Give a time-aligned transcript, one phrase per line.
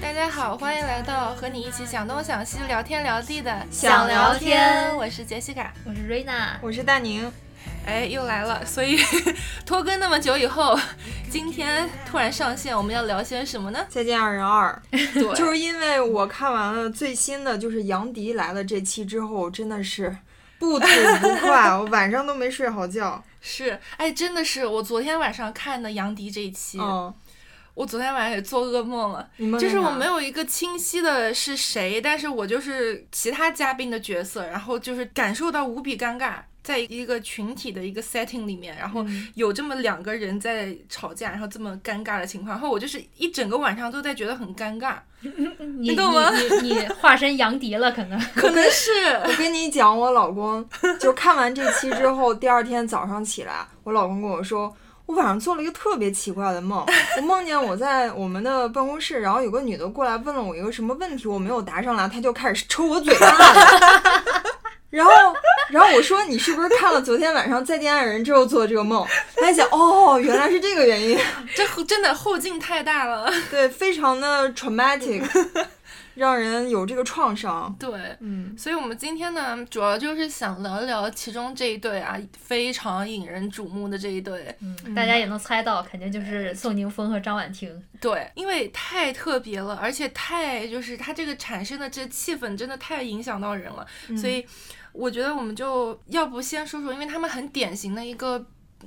[0.00, 5.72] 大家好，欢迎来到和你一起想东想西、聊天聊地的想聊天我是杰西卡。
[5.84, 7.30] 我是瑞娜，我是大宁，
[7.86, 8.98] 哎，又来了，所以
[9.64, 10.78] 拖更那么久以后，
[11.30, 13.84] 今天突然上线，我们要聊些什么呢？
[13.88, 14.80] 再见二人二。
[14.90, 20.16] 对，就是因为我看完了最新的就是杨迪来了这期之后，真的是
[20.58, 20.86] 不吐
[21.20, 23.22] 不快，我晚上都没睡好觉。
[23.42, 27.12] 是，哎，真的是，我昨天晚上看的杨迪这一期，嗯，
[27.74, 29.28] 我昨天晚上也做噩梦了。
[29.58, 48.20] 就是我没有一个清晰的是谁，但是我就是其他嘉宾的角色，然后就是感受到无比尴尬，在一个群体的一个 setting 里面，然后嗯有这么两个人在吵架，然后这么尴尬的情况，然后我就是一整个晚上都在觉得很尴尬， 你你懂吗你你你化身杨迪了，可能。
[48.34, 48.90] 可能是
[49.26, 50.64] 我跟你讲，我老公
[51.00, 54.72] 就看完这期之后，第二天早上起来，我老公跟我说，
[55.06, 64.41] 我晚上做了一个特别奇怪的梦，我梦见我在我们的办公室，然后有个女的过来问了我一个什么问题，我没有答上来，她就开始抽我嘴巴了。
[64.92, 65.12] 然后，
[65.70, 69.06] 然后我说你是不是看了昨天晚上《再见爱人》之后做的这个梦？
[69.36, 71.18] 他一想，哦，原来是这个原因，
[71.56, 75.24] 这后真的后劲太大了， 对，非常的 traumatic，
[76.14, 77.74] 让人有这个创伤。
[77.80, 77.90] 对。
[78.20, 84.54] 嗯，所以，我们今天呢，主要就是想聊一聊其中这一对啊，非常引人瞩目的这一对。
[84.60, 87.82] 嗯，大家也能猜到，肯定就是宋宁峰和张婉婷。
[87.98, 93.86] 对，因为太特别了，而且太就是他这个产生的这气氛真的太影响到人了，
[94.20, 94.44] 所以
[94.92, 98.46] 我觉得我们就要不先说说，因为他们很典型的一个。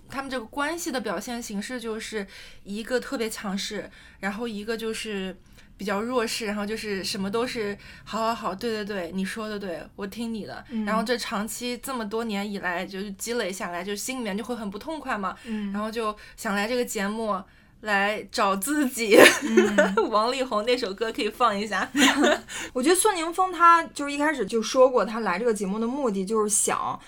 [0.10, 2.28] 他们这个关系的表现形式就是
[2.66, 3.90] 一个特别强势，
[4.20, 5.34] 然后一个就是
[5.78, 10.62] 比较弱势，然后就是什么都是好好好，对对对，你说的对，我听你的。
[10.86, 15.34] 然后这长期这么多年以来就是积累下来，就心里面就会很不痛快嘛。
[15.46, 17.42] 嗯然后就想来这个节目
[17.86, 19.18] 来找自己。
[20.10, 21.90] 王力宏那首歌可以放一下。
[22.74, 27.00] 我觉得孙宁峰他就是一开始就说过，他来这个节目的目的就是想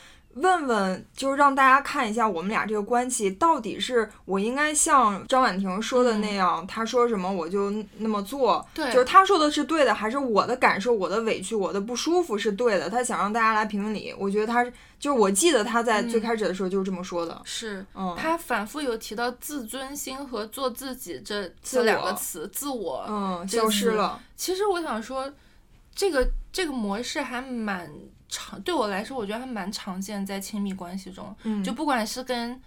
[0.42, 12.90] 问问，就是让大家看一下我们俩这个关系到底是我应该像张婉婷说的那样，他说什么我就那么做，对就是她说的是对的，还是我的感受、我的委屈、我的不舒服是对的？
[12.90, 14.14] 她想让大家来评理。
[14.18, 17.42] 我觉得她是，就是我记得她在最开始的时候就是这么说的。
[17.44, 23.06] 是嗯他反复有提到自尊心和做自己这这两个词，自我。
[23.08, 24.20] 嗯，消失了。
[24.36, 25.32] 其实我想说，
[25.96, 27.92] 这个这个模式还蛮
[28.30, 31.36] 常，对我来说，我觉得还蛮常见在亲密关系中。
[31.44, 32.62] 嗯，就不管是跟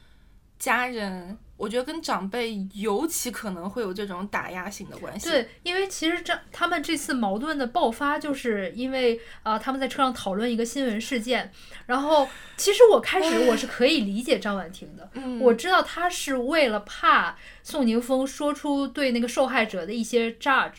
[0.58, 5.30] 家人，我觉得跟长辈尤其可能会有这种打压型的关系。
[5.30, 11.50] 对，因为其实这他们这次矛盾的爆发，就是因为呃他们在车上讨论一个新闻事件，
[11.86, 12.28] 然后
[12.58, 20.74] 其实我开始我是可以理解张婉婷的，嗯，我知道她是为了怕宋宁峰说出对那个受害者的一些 judge，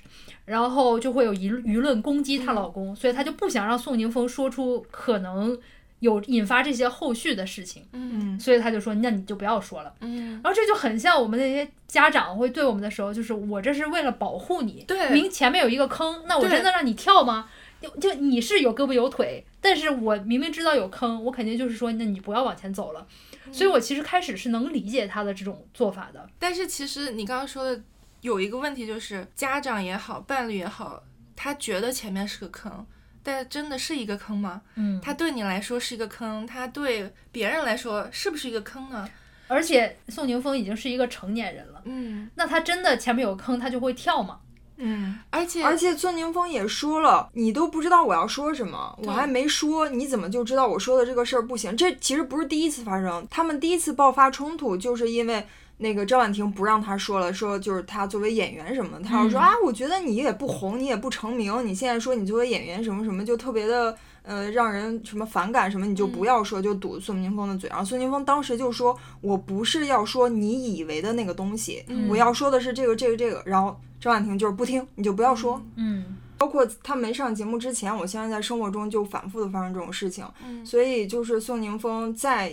[0.52, 5.58] 然后就会有舆舆论攻击她老公，所以她就不想让宋宁峰说出可能
[6.00, 9.94] 有引发这些后续的事情，嗯所以她就说那你就不要说了。
[10.02, 17.48] 嗯，然后这就很像我们那些家长会对我们的时候，就是我这是为了保护你，对明前面有一个坑，那我真的让你跳吗？
[17.80, 23.08] 就就你是有胳膊有腿，但是我明明知道有坑，我肯定就是说，那你不要往前走了。
[23.52, 26.30] 所以我其实开始是能理解他的这种做法的。
[26.38, 27.82] 但是其实你刚刚说的
[28.22, 31.04] 有一个问题，就是家长也好，伴侣也好，
[31.36, 32.86] 他觉得前面是个坑，
[33.22, 34.62] 但真的是一个坑吗？
[34.76, 39.10] 嗯，他对你来说是一个坑，他对别人来说是不是一个坑呢？
[39.48, 44.40] 而且宋宁峰已经是一个成年人了，嗯，那他真的前面有坑，他就会跳吗？
[44.78, 45.20] 嗯。
[45.30, 51.76] 而且而且宋宁峰也说了，你都不知道我要说什么，我还没说，你怎么就知道我说的这个事儿不行？
[51.76, 55.46] 这其实不是第一次发生，他们第一次爆发冲突就是因为
[55.82, 63.98] 那个张婉婷不让他说了，说就是他作为演员什么的，他要说、嗯啊，我觉得你也不红，你也不成名，你现在说你作为演员什么什么就特别的。
[64.24, 67.68] 呃，让人什么反感什么，你就不要说，就堵孙宁峰的嘴。
[67.68, 75.60] 然后孙宁峰当时就说：“我不是要说你以为的那个东西，嗯我要说的是这个这个这个。”然后张婉婷就是不听，你就不要说。
[75.76, 82.52] 嗯，包括他没上节目之前，我现在在生活中就反复的发生这种事情，嗯所以就是宋宁峰在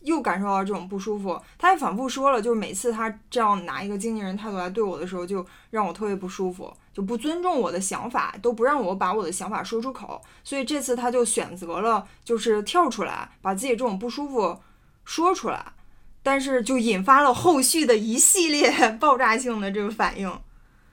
[0.00, 14.58] 又感受到这种不舒服，他也反复说了，就是每次他这样拿一个经纪人态度来对我的时候，就让我特别不舒服，就不尊重我的想法，都不让我把我的想法说出口，所以这次他就选择了就是跳出来，把自己这种不舒服
[15.04, 15.72] 说出来，
[16.22, 20.32] 但是就引发了后续的一系列 爆炸性的这个反应，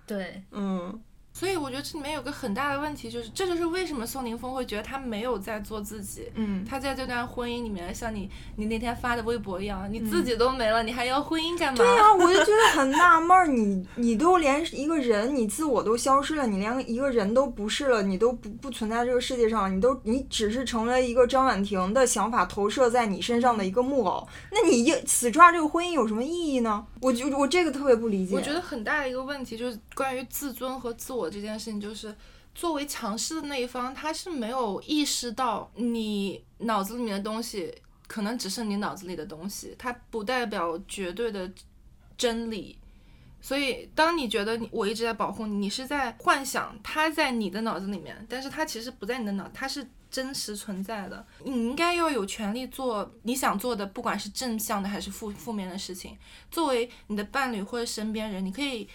[0.05, 1.01] 对，嗯。
[1.37, 6.27] 所以我觉得这里面有个很大的问题，就是这就是为什么宋宁峰会觉得他没有在做自己。
[6.33, 11.77] 嗯，他在这段婚姻里面，像你你那天发的微博一样，你自己都没了，你还要婚姻干嘛？
[11.77, 26.83] 对呀、我就觉得很纳闷儿，你你都连一个人，你自我都消失了，你连一个人都不是了，你都不不存在这个世界上，你都你只是成为一个张婉婷的想法投射在你身上的一个木偶，那你硬死抓这个婚姻有什么意义呢？
[26.99, 28.35] 我就我这个特别不理解。
[28.35, 32.15] 我觉得很大的一个问题就是关于自尊和自我这件事情，就是
[32.55, 37.73] 作为强势的那一方，他是没有意识到你脑子里面的东西
[38.07, 41.51] 可能只是你脑子里的东西，它不代表绝对的
[42.17, 42.77] 真理。
[43.39, 51.23] 所以，当你觉得我一直在保护你，你是在幻想他在你的脑子里面，但是他其实不在你的脑，他是真实存在的。
[51.43, 56.17] 你应该要有权利做你想做的，不管是正向的还是负负面的事情。
[56.49, 58.89] 作为你的伴侣或者身边人，你可以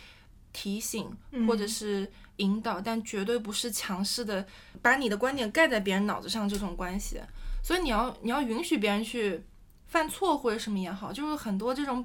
[0.53, 1.09] 提醒
[1.47, 4.47] 或者是引导，但绝对不是强势的
[4.81, 7.21] 把你的观点盖在别人脑子上这种关系。
[7.63, 9.43] 所以你要你要允许别人去
[9.87, 12.05] 犯错或者什么也好，就是很多这种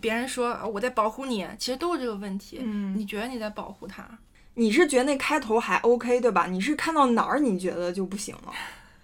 [0.00, 2.58] 别人说啊我在保护你，其实都是这个问题。
[2.62, 4.06] 嗯你觉得你在保护他？
[4.54, 6.46] 你是觉得那开头还 OK 对吧？
[6.46, 8.52] 你是看到哪儿你觉得就不行了？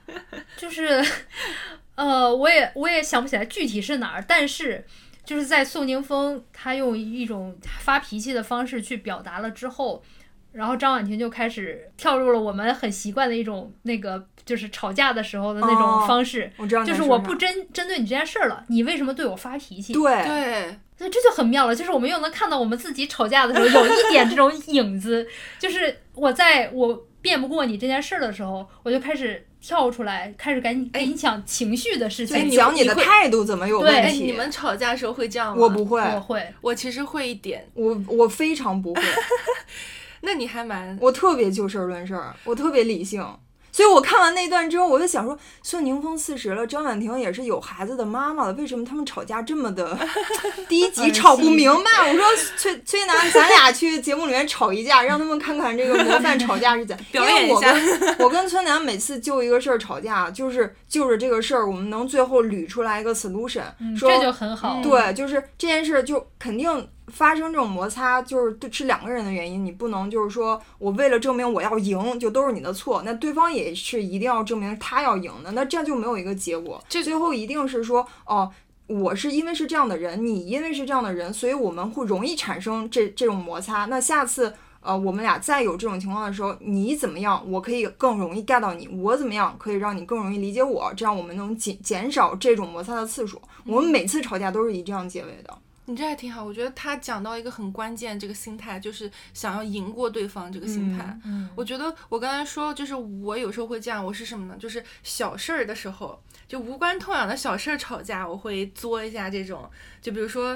[0.57, 1.05] 就是，
[1.95, 4.85] 呃，我也我也想不起来具体是哪儿，但是
[5.25, 10.03] 就是在宋宁峰他用一种发脾气的方式去表达了之后，
[10.53, 19.93] 然后张婉婷就开始跳入了我们很习惯的一种那个就是吵架的时候的那哦种方式，我知道就是我不针针对你这件事儿了，你为什么对我发脾气？
[19.93, 25.27] 对对，所以这就很妙了，就是我们又能看到我们自己吵架的时候有一点这种影子，
[25.59, 32.49] 就是我在我辩不过你这件事儿的时候，我就开始跳出来，开始赶紧给你讲情绪的事就情。
[32.49, 34.25] 你讲你的态度怎么有对哎，问题。
[34.25, 35.63] 你们吵架的时候会这样吗？
[35.63, 37.69] 我不，会，我会，我其实会一点。
[37.75, 39.03] 我我非常不会，
[40.23, 43.25] 那你还蛮我特别就事儿论事儿，我特别理性。
[43.71, 49.97] 所以我看完那段之后，我就想说，宋宁峰四十了，张婉婷也是有孩子的妈妈了，为什么他们吵架这么的
[50.69, 52.11] 低级，吵不明白？
[52.11, 52.25] 我说
[52.57, 56.97] 崔崔楠，咱俩去节目里面吵一架，让他们看看这个模范吵架是怎。
[57.13, 64.81] 因表演一下为我跟我跟崔楠每次就一个事儿吵架，就是就着这个事儿，我们能最后捋出来一个 solution，、嗯，说这就很好。
[64.83, 78.51] 对，就是这件事就肯定发生这种摩擦，就是对是两个人的原因，你不能就是说我为了证明我要赢，就都是你的错，那对方也是一定要证明他要赢的，那这样就没有一个结果，这最后一定是说哦。
[78.89, 83.85] 我是因为是这样的人，你因为是这样的人，所以我们会容易产生这这种摩擦。
[83.85, 84.51] 那下次，
[84.81, 93.39] 呃，我们俩再有这种情况的时候，你怎么样，我可以更容易 get 到你；我怎么样，可以让你更容易理解我，这样我们能减减少这种摩擦的次数。
[93.67, 95.55] 我们每次吵架都是以这样结尾的。
[95.91, 101.19] 你这还挺好，我觉得他讲到一个很关键，这个心态就是想要赢过对方这个心态。
[101.25, 104.57] 嗯，我觉得我刚才说，就是我有时候会这样，我是什么呢？
[104.59, 109.69] 就是小事儿的时候，就无关痛痒的小事儿吵架，我会作一下这种。
[110.03, 110.55] 就比如说，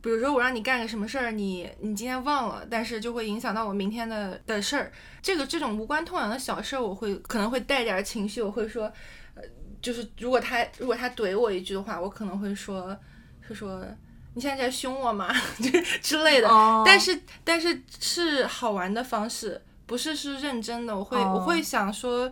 [0.00, 4.92] 比如说我让你干个什么事儿，你你今天忘了，但是就会影响到我明天的的事儿。
[5.20, 8.84] 这个这种无关痛痒的小事儿，我会可能会带点儿情绪，我会说，
[9.34, 9.42] 呃，
[9.82, 12.96] 就是如果他如果他怼我一句的话，我可能会说，
[13.40, 13.84] 是说。
[14.34, 15.28] 你现在在凶我吗？
[15.60, 20.96] 就之类的，哦但是但是是好玩的方式，不是是认真的。
[20.96, 22.30] 我会、哦我会想说，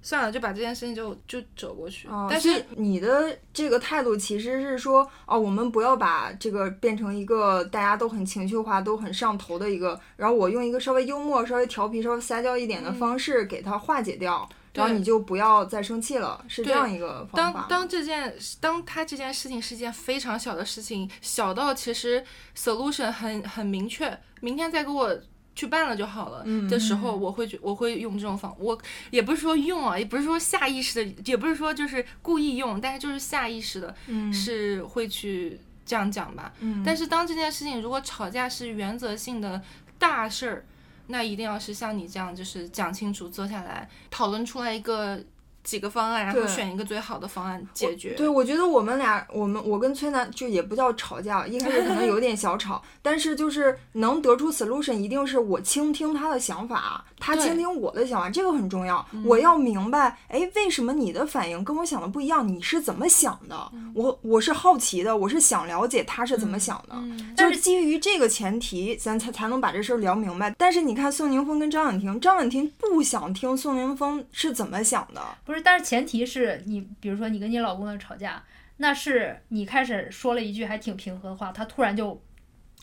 [0.00, 2.08] 算了，就把这件事情就就走过去。
[2.08, 17.80] 哦，但是你的这个态度其实是说，哦，我们不要把这个变成一个大家都很情绪化、都很上头的一个，然后我用一个稍微幽默、稍微调皮、稍微撒娇一点的嗯方式给它化解掉，然后你就不要再生气了，是这样一个方法当。
[17.80, 22.24] 当这件当他这件事情是一件非常小的事情，小到其实
[22.56, 25.18] solution 很很明确，明天再给我。
[25.56, 28.76] 去办了就好了嗯的时候，我会觉我会用这种方，我
[29.10, 36.52] 也不是说用啊，也不是说下意识的，也不是说就是故意用，但是就是下意识的，嗯是会去这样讲吧。
[36.58, 39.62] 嗯但是当这件事情如果吵架是原则性的
[39.96, 40.66] 大事儿，
[41.06, 45.22] 那一定要是像你这样，就是讲清楚，坐下来讨论出来一个
[45.64, 48.10] 几个方案，然后对选一个最好的方案解决。
[48.10, 59.04] 对，我觉得我们俩，我们我跟崔楠就也不叫吵架，一开始可能有点小吵，但是就是能得出 solution，一定是我倾听他的想法，他倾听我的想法，这个很重要。
[59.24, 62.46] 我要明白，哎，为什么你的反应跟我想的不一样？
[62.46, 63.72] 你是怎么想的？
[63.94, 66.94] 我我是好奇的，我是想了解他是怎么想的。
[66.96, 70.54] 嗯，就是基于这个前提，咱才才能把这事儿聊明白。
[70.58, 75.22] 但是你看宋宁峰跟张婉婷，张婉婷不想听宋宁峰是怎么想的，
[75.62, 78.42] 但是前提是你，比如说你跟你老公的吵架，
[78.78, 82.20] 那是你开始说了一句还挺平和的话，他突然就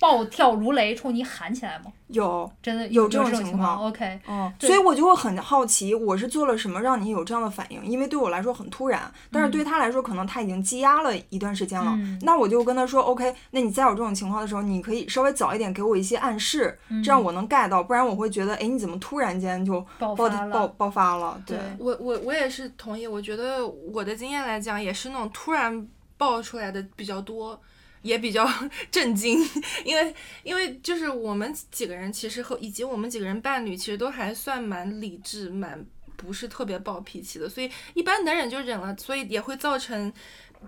[0.01, 1.93] 暴跳如雷冲你喊起来吗？
[2.07, 7.85] 有，真的有这这种情况况 OK，嗯，所以我就会很好奇，我是做了什么让你有这样的反应？
[7.85, 11.91] 因为对我来说很突然，但是对他来说，可能他已经积压了一段时间了。
[11.95, 21.39] 嗯那我就跟他说，OK，那你再有这种情况的时候，你可以稍微早一点给我一些暗示，嗯这样我能 get 到，不然我会觉得，哎，你怎么突然间就爆爆发了爆爆发了？
[21.45, 27.59] 对我我我也是同意，我觉得我的经验来讲，也是那种突然爆出来的比较多，
[28.01, 28.47] 也比较
[28.91, 29.39] 震惊，
[29.83, 35.85] 因为因为就是我们几个人其实和以及我们几个人伴侣其实都还算蛮理智，蛮
[36.17, 40.11] 不是特别暴脾气的，所以一般能忍就忍了，所以也会造成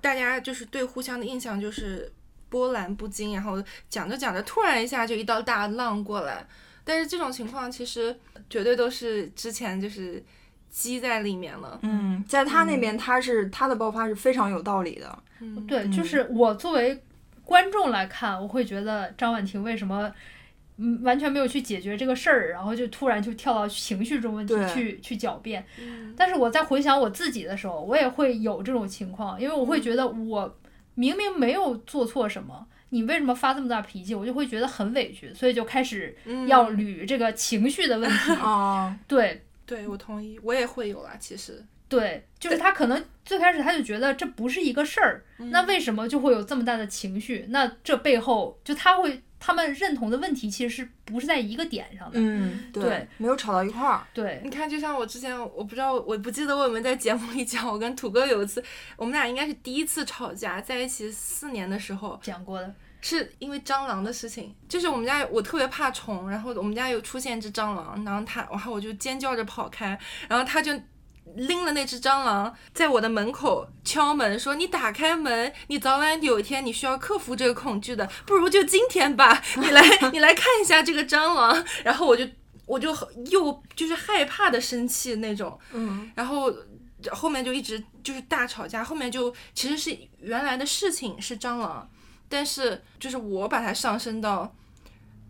[0.02, 2.12] 大家就是对互相的印象就是
[2.50, 6.46] 波澜不惊，然后讲着讲着突然一下就一道大浪过来，
[6.84, 8.16] 但是这种情况其实
[8.50, 10.24] 绝对都是之前就是
[10.70, 11.80] 积在里面了。
[11.84, 15.24] 嗯，在他那边，他是他的爆发是非常有道理的。
[15.40, 16.06] 嗯，对，就嗯。
[16.06, 17.04] 是我作为
[17.46, 20.12] 观众来看，我会觉得张婉婷为什么
[20.78, 25.66] 嗯完全没有去解决这个事儿，然后就突然就跳到情绪这种问题去去狡辩。
[25.80, 30.58] 嗯但是我在回想我自己的时候，我也会有这种情况，因为我会觉得我
[30.96, 32.68] 明明没有做错什么。
[32.90, 34.14] 你为什么发这么大脾气？
[34.14, 38.32] 我就会觉得很委屈，所以就开始嗯要捋这个情绪的问题。
[38.34, 41.16] 啊， 对对我同意，我也会有啦。
[41.20, 47.46] 其实，对，就是他可能最开始他就觉得这不是一个事儿，嗯那为什么就会有这么大的情绪？
[47.50, 52.14] 那这背后就他会他们认同的问题其实是不是在一个点上的？
[52.20, 54.02] 嗯，对没有吵到一块儿。
[54.14, 58.64] 对，你看，就像我之前，我不知道，我不记得我有没有在节目里讲，我跟土哥有一次，
[58.96, 62.74] 我们俩应该是第一次吵架，在一起四年的时候，讲过的。
[63.06, 70.00] 是因为蟑螂的事情，就是我们家我特别怕虫，然后我们家有出现一只蟑螂，然后他，然后我就尖叫着跑开，
[70.30, 70.72] 然后他就
[71.36, 82.28] 拎了那只蟑螂在我的门口敲门，说你打开门，你早晚有一天你需要克服这个恐惧的，不如就今天吧， 你来你来看一下这个蟑螂，然后我就
[82.66, 82.96] 我就
[83.32, 86.12] 又就是害怕的生气那种，嗯。
[86.16, 86.54] 然后
[87.12, 91.90] 后面就一直就是大吵架，后面就其实是原来的事情是蟑螂，
[92.30, 94.56] 但是就是我把它上升到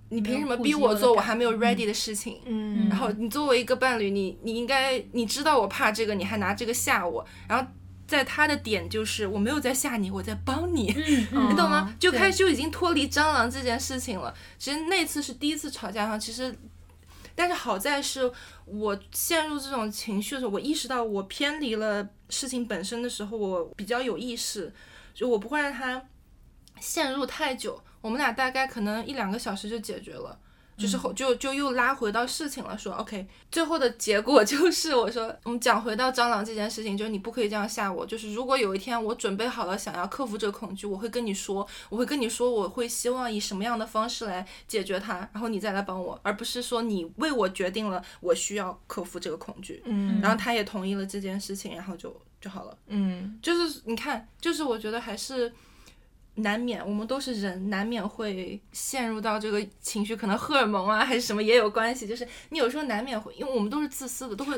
[0.09, 2.39] 你凭什么逼我做我还没有 ready 的事情？
[2.45, 7.67] 嗯然后你作为一个伴侣，你你应该你知道我怕这个，你还拿这个吓我，然后
[8.05, 10.93] 在他的点就是我没有在吓你，我在帮你。
[11.31, 11.95] 你懂吗嗯？
[11.97, 14.31] 就开始就已经脱离蟑螂这件事情了。
[14.59, 16.55] 其实那次是第一次吵架哈，其实，
[17.33, 18.31] 但是好在是
[18.65, 24.71] 我陷入这种情绪的时候，我意识到我偏离了事情本身的时候，我比较有意识，
[25.15, 26.03] 就我不会让他
[26.79, 27.81] 陷入太久。
[28.03, 30.37] 我们俩大概可能一两个小时就解决了。
[30.75, 52.75] 就是后就就又拉回到事情了，说 OK，最后的结果 就是我说我们讲回到蟑螂这件事情，就是你不可以这样吓我，就是如果有一天我准备好了想要克服这个恐惧，我会跟你说，我会跟你说我会希望以什么样的方式来解决它，然后你再来帮我，而不是说你为我决定了我需要克服这个恐惧，嗯然后他也同意了这件事情，然后就就好了。
[52.87, 55.53] 嗯就是你看，就是我觉得还是
[56.35, 62.07] 难免，我们都是人，难免会陷入到这个情绪，可能荷尔蒙啊还是什么也有关系。
[62.07, 64.57] 就是你有时候难免会，因为我们都是自私的，都会。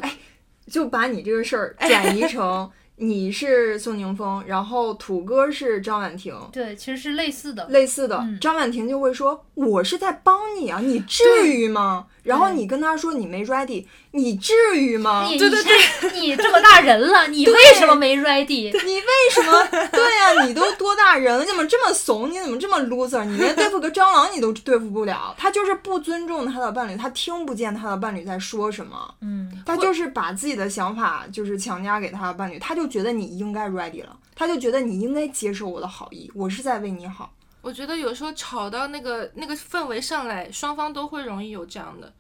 [0.67, 6.33] 就把你这个事儿转移成你是宋宁峰，然后土哥是张婉婷。
[6.51, 7.67] 对，其实是类似的。
[7.67, 15.27] 类似的，嗯张婉婷就会说：“我是在帮你啊，你至于吗？”然后你跟他说你没 ready，你至于吗？
[15.27, 18.71] 对对对 你这么大人了，你为什么没 ready？
[18.85, 19.67] 你为什么？
[19.91, 22.31] 对呀、你都多大人了，你怎么这么怂？
[22.31, 23.23] 你怎么这么 loser？
[23.25, 25.35] 你连对付个蟑螂你都对付不了。
[25.37, 37.31] 他就是不尊重他的伴侣，他听不见他的伴侣在说什么，嗯，他就是把自己的想法就是强加给他的伴侣，他就觉得你应该 ready 了，他就觉得你应该接受我的好意，我是在为你好。
[37.61, 42.13] 我觉得有时候吵到那个那个氛围上来，双方都会容易有这样的。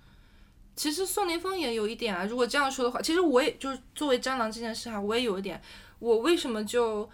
[0.75, 5.61] 其实宋宁峰也有一点啊，如果这样说的话，其实我也就是作为蟑螂这件事哈、我也有一点，
[5.99, 7.09] 我为什么就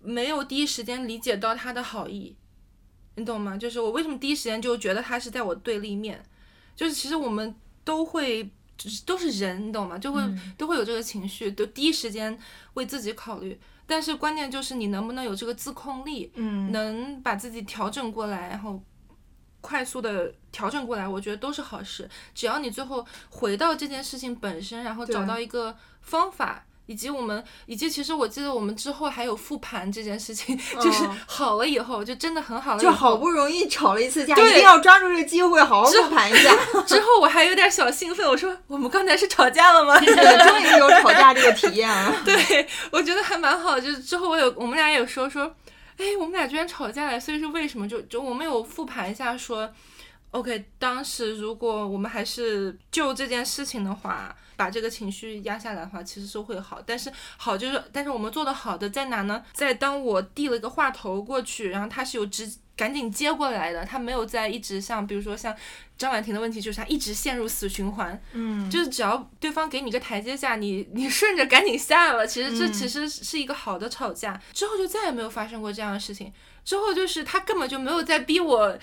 [0.00, 2.34] 没有第一时间理解到他的好意？
[3.16, 3.56] 你懂吗？
[3.56, 6.24] 就是我为什么第一时间就觉得他是在我对立面？
[6.74, 8.42] 就是其实我们都会，
[8.76, 9.96] 就是都是人，你懂吗？
[9.98, 12.36] 就会、嗯都会有这个情绪，都第一时间
[12.74, 13.58] 为自己考虑。
[13.86, 18.82] 但是关键就是你能不能有这个自控力，嗯能把自己调整过来，然后
[19.64, 22.06] 快速的调整过来，我觉得都是好事。
[22.34, 26.64] 只要你最后回到这件事情本身，然后找到一个方法。
[26.86, 36.54] 以及我们，以及其实我记得我们之后还有复盘这件事情， 就是嗯好了以后，就真的很好了就，好不容易吵了一次架，对一定要抓住这个机会，好好复盘一下。
[36.86, 39.96] 之后我还有点小兴奋，我说我们刚才是吵架了吗？
[40.04, 42.14] 对，终于有吵架这个体验了。
[42.22, 43.80] 对，我觉得还蛮好。
[43.80, 45.56] 就是之后我有我们俩也有说说，
[45.96, 47.88] 哎，我们俩居然吵架了，所以是为什么？
[47.88, 49.72] 就就我们有复盘一下说。
[50.30, 56.82] OK，当时如果我们还是就这件事情的话，把这个情绪压下来的话，其实是会好。
[56.84, 59.44] 但是好就是，但是我们做的好的在哪呢？
[59.52, 65.54] 在当我递了一个话头过去，然后他是有直赶紧接过来的，他没有在一直像，比如说像
[65.96, 68.20] 张婉婷的问题，就是他一直陷入死循环。
[68.32, 74.40] 嗯，就是只要对方给你个台阶下，你你顺着赶紧下了，其实这嗯其实是一个好的吵架。
[74.52, 76.32] 之后就再也没有发生过这样的事情。
[76.64, 78.76] 之后就是他根本就没有在逼我，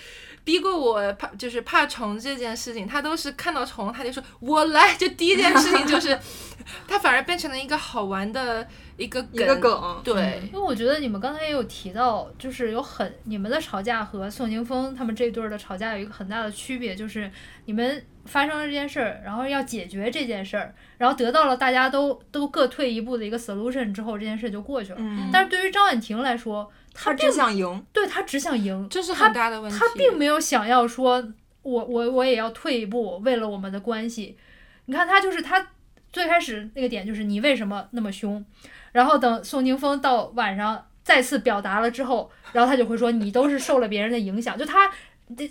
[0.44, 6.18] 逼过我怕就是怕虫这件事情，他都是看到虫他就说我来，就第一件事情就是，
[6.88, 17.30] 他反而变成了一个好玩的一个一个梗，对，因为我觉得你们刚才也有提到，就是有很你们的吵架和宋宁峰他们这对儿的吵架有一个很大的区别，就是
[17.66, 24.96] 你们发生了这件事儿，然后要解决这件事儿，然后得到了大家都都各退一步的一个 solution 之后，这件事就过去了。
[24.98, 29.78] 嗯，但是对于张婉婷来说，他只想赢，对他只想赢，这是很大的问题。
[29.78, 31.22] 他并没有想要说，
[31.62, 34.36] 我我我也要退一步，为了我们的关系。
[34.84, 35.66] 你看他就是他
[36.12, 38.44] 最开始那个点就是你为什么那么凶，
[38.92, 44.92] 然后等宋宁峰到晚上再次表达了之后，然后他就会说你都是受了别人的影响，就他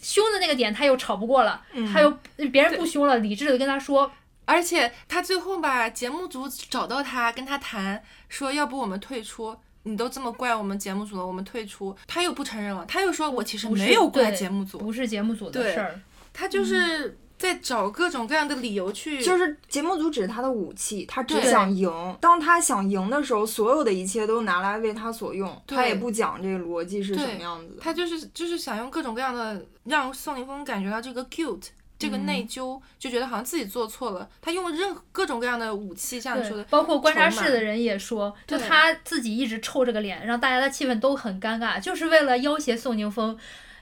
[0.01, 2.11] 凶的那个点他又吵不过了，他又
[2.51, 4.11] 别人不凶了，理智的跟他说，
[4.45, 9.57] 而且他最后吧节目组找到他，跟他谈说，要不我们退出。
[9.83, 11.95] 你都这么怪我们节目组了，我们退出。
[12.07, 15.99] 他又不承认了，他又说我其实没有怪节目组，不是节目组的事儿。
[16.33, 21.91] 他就是在找各种各样的理由去，就是节目组只是他的武器，他只想赢。
[22.21, 27.81] 当他想赢的时候，所有的一切都拿来为他所用，他也不讲这个逻辑是什么样子的。
[27.81, 31.63] 他就是就是想用各种各样的让宋宁峰感觉到这个 guilt。
[32.01, 43.37] 这个内疚就觉得好像自己做错了，他用任何各种各样的武器，像你说的，包括观察室的人也说，就他自己一直臭着个脸，让大家的气氛都很尴尬，就是为了要挟宋宁峰，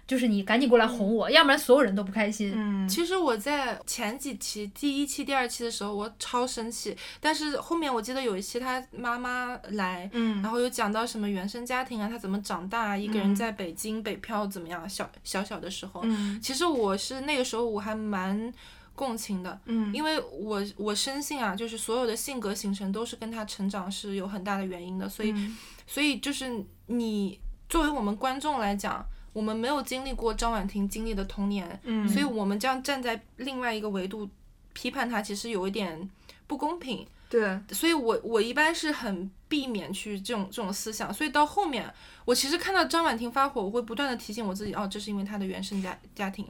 [0.09, 2.51] 就是你赶紧过来哄我，要不然所有人都不开心。
[2.55, 13.35] 嗯，其实我在前几期，第一期、第二期的时候，我超生气，但是后面我记得有一期他妈妈来，嗯然后又讲到什么原生家庭啊，他怎么长大，一个人嗯。
[13.35, 16.41] 在北京北漂怎么样，小小小的时候，嗯。
[16.41, 18.51] 其实我是那个时候我还蛮
[18.95, 19.93] 共情的，嗯。
[19.93, 25.55] 因为我我深信啊，就是所有的性格形成都是跟他成长是有很大的原因的，所以、嗯。
[25.85, 29.05] 所以就是你作为我们观众来讲，
[29.39, 34.29] 我们没有经历过张婉婷经历的童年，嗯，所以我们这样站在另外一个维度
[34.73, 36.09] 批判她，其实有一点
[36.45, 37.07] 不公平。
[37.29, 41.89] 对，所以我我一般是很避免去这种这种思想，所以到后面，
[42.25, 46.45] 我其实看到张婉婷发火，我会不断的提醒我自己，哦，这是因为她的原生家家庭，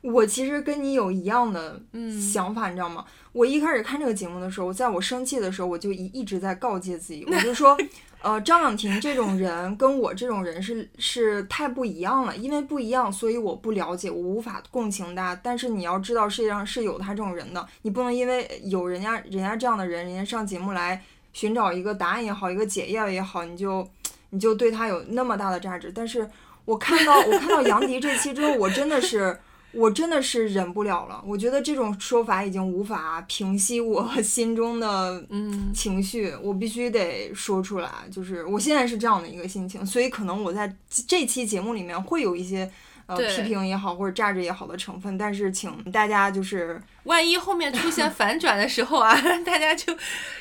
[0.00, 2.18] 我其实跟你有一样的嗯。
[2.18, 3.04] 想法，你知道吗？
[3.32, 7.76] 我一开始看这个节目的时候，在我生气的时候，我就一一直在告诫自己，我就说，
[8.22, 15.34] 呃，张婉婷这种人跟我这种人是是太不一样了，因为不一样，所以我不了解，我无法共情他。
[15.42, 21.02] 但是你要知道，世界上是有他这种人的，你不能因为有人家人家这样的人，人家上节目来
[21.32, 23.88] 寻找一个答案也好，一个解药也好，你就
[24.30, 25.90] 你就对他有那么大的价值。
[25.94, 26.28] 但是
[26.66, 29.38] 我看到我看到杨迪这期之后，我真的是。
[29.72, 37.88] 我真的是忍不了了，我觉得这种说法已经无法平息我 心中的嗯，情绪，我必须得说出来。
[38.10, 40.74] 就是我现在是这样的一个心情，所以可能我在
[41.06, 42.68] 这期节目里面会有一些
[43.06, 49.14] 呃批评也好或者炸着也好的成分，但是请大家就是万一后面出现 反转的时候啊，
[49.46, 49.96] 大家就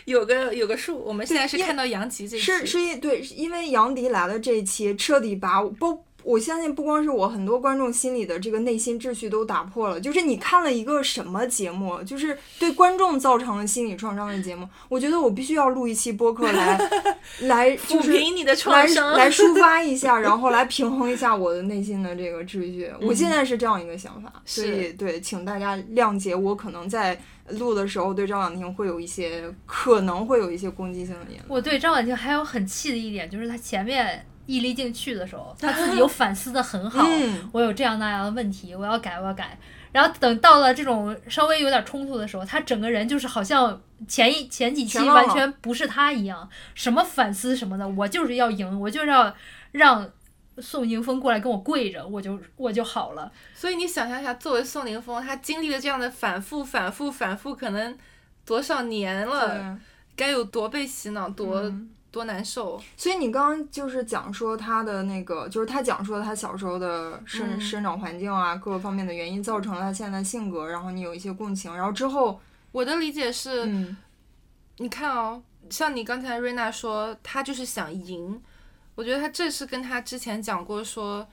[0.05, 0.97] 有个有个数。
[0.97, 6.03] 我们现在是看到杨迪这一期是是因对，因为杨迪来了这一期彻底把我不。
[6.29, 9.99] 我相信不光是我，很多观众心里的这个内心秩序都打破了。
[9.99, 14.69] 就是你看了一个什么节目，就是对观众造成了心理创伤的节目。
[14.89, 16.79] 我觉得我必须要录一期播客来
[17.41, 19.13] 来抚就是平你的来创伤。
[19.13, 22.91] 来抒发一下，然后来平衡一下我的内心的这个秩序。
[23.01, 31.45] 我现在是这样一个想法，所以对，请大家谅解我可能在录的时候对张婉婷会有一些可能会有一些攻击性的言论。
[31.47, 39.57] 我对张婉婷还有很气的一点，就是她前面易立进去的时候， 他自己有反思的很好，嗯我有这样那样的问题，我要改，我要改。
[39.91, 49.33] 然后等到了这种稍微有点冲突的时候，他整个人就是好像前一前几期完全不是他一样，什么反思什么的，我就是要赢，我就是要
[49.71, 50.07] 让
[50.59, 53.31] 宋宁峰过来跟我跪着，我就我就好了。
[53.55, 57.97] 所以你想象一下，作为宋宁峰，他经历了这样的反复、反复、反复，可能
[58.45, 59.75] 多少年了，
[60.15, 62.81] 该有多被洗脑，多、嗯多难受。
[62.97, 72.39] 所以你刚刚就是讲说他的那个，就是他讲说他小时候的生、嗯生长环境啊，各个方面的原因造成了他现在的性格，然后你有一些共情，然后之后，
[72.71, 73.97] 我的理解是，嗯
[74.77, 78.41] 你看哦，像你刚才瑞娜说，他就是想赢。
[78.95, 81.25] 我觉得他这是跟他之前讲过说，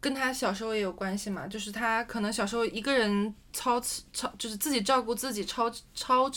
[0.00, 6.30] 跟他小时候也有关系嘛，就是他可能小时候一个人操持操，就是自己照顾自己超超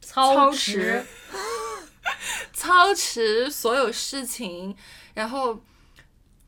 [0.00, 1.04] 操持
[2.52, 4.76] 操持所有事情，
[5.14, 5.62] 然后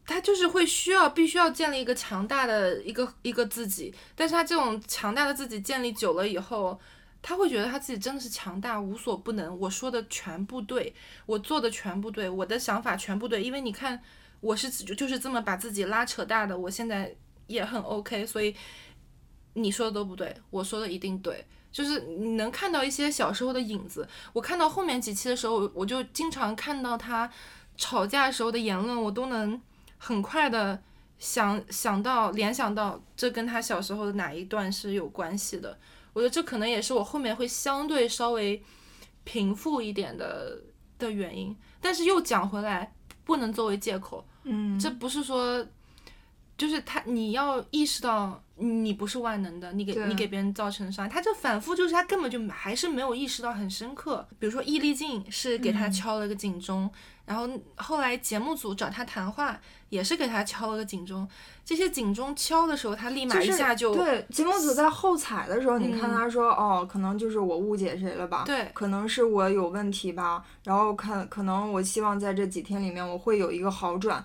[0.06, 6.78] 他就是会需要必须要建立一个强大的一个一个自己，但是他这种强大的自己建立久了以后，
[7.22, 10.94] 他会觉得他自己真的是强大，无所不能，我说的全部对，
[11.26, 14.02] 我做的全部对，我的想法全部对，因为你看
[14.40, 17.14] 我是就是这么把自己拉扯大的，我现在
[17.46, 18.54] 也很 OK，所以
[19.54, 21.46] 你说的都不对，我说的一定对。
[21.72, 24.06] 就是你能看到一些小时候的影子。
[24.32, 27.28] 我看到后面几期的时候，我就经常看到他
[27.76, 29.60] 吵架时候的言论，我都能
[29.98, 30.80] 很快的
[31.18, 35.78] 想想到联想到这跟他小时候的哪一段是有关系的。
[36.12, 38.62] 我觉得这可能也是我后面会相对稍微
[39.24, 40.58] 平复一点的
[40.98, 41.56] 的原因。
[41.80, 44.24] 但是又讲回来，不能作为借口。
[44.44, 45.64] 嗯，这不是说，
[46.56, 48.42] 就是他你要意识到。
[48.56, 54.24] 你不是万能的，你给你给别人造成伤害，他就反复就是他根本就还是没有意识到很深刻。
[54.38, 56.88] 比如说易立竞是给他敲了个警钟，
[57.24, 61.26] 然后后来节目组找他谈话也是给他敲了个警钟。
[61.64, 68.44] 这些警钟敲的时候，他立马一下就对节目组在后采的时候，你看他说哦，可能就是我误解谁了吧？
[68.46, 70.44] 对，可能是我有问题吧。
[70.62, 74.24] 然后看可能我希望在这几天里面我会有一个好转。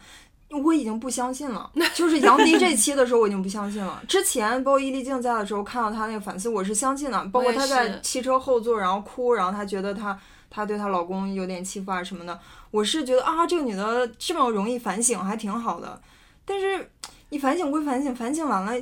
[0.49, 4.01] 我已经不相信了，就是杨迪这期的时候我已经不相信了。
[4.07, 7.25] 之前包括伊丽静在的时候，看到她那个反思，我是相信的。
[7.25, 10.17] 包括她在汽车后座然后哭，然后她觉得她
[10.49, 12.39] 她对她老公有点欺负啊什么的，
[12.71, 16.01] 我是觉得啊这个女的这么容易反省，还挺好的。
[16.45, 16.91] 但是
[17.29, 18.81] 你反省归反省，反省完了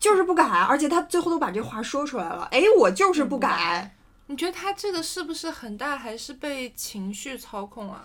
[0.00, 2.48] 就是不改，而且她最后都把这话说出来了。
[2.50, 3.94] 哎，我就是不改。
[4.28, 8.02] 你觉得她这个是不是很大，还是被情绪操控啊？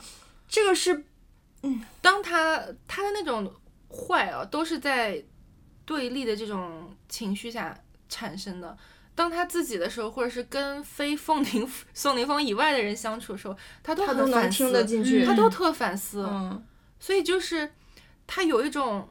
[0.49, 1.05] 这个是。
[1.63, 3.51] 嗯，当他他的那种
[3.89, 5.23] 坏啊，都是在
[5.85, 7.77] 对立的这种情绪下
[8.09, 8.77] 产生的。
[9.13, 14.71] 当他自己的时候，或者是跟非凤宁宋宁峰以外的人相处的时候，他都很反思，
[15.25, 16.25] 他都特反思。
[16.27, 16.65] 嗯，
[16.97, 17.69] 所以就是
[18.25, 19.07] 他有一种，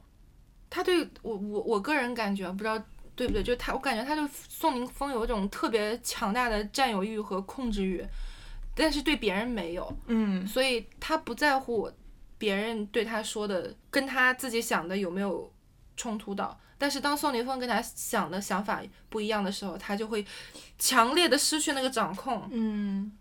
[0.69, 2.83] 他对我我我个人感觉不知道
[3.15, 8.03] 对不对，就他我感觉他对宋宁峰有一种特别强大的占有欲和控制欲，
[8.75, 9.95] 但是对别人没有。
[10.07, 11.89] 嗯，所以他不在乎。
[12.41, 15.53] 别人对他说的跟他自己想的有没有
[15.95, 16.59] 冲突到？
[16.75, 20.25] 但是当宋宁峰跟他想的想法不一样的时候，他就会
[20.79, 22.49] 强烈的失去那个掌控。
[22.51, 23.11] 嗯，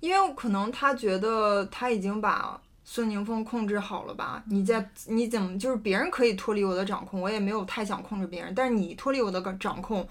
[0.00, 4.44] 因为可能他觉得他已经把孙宁峰控制好了吧？
[4.48, 10.06] 你在你怎么就是别人可以脱离我的掌控，我也没有太想控制别人，但是你脱离我的掌控，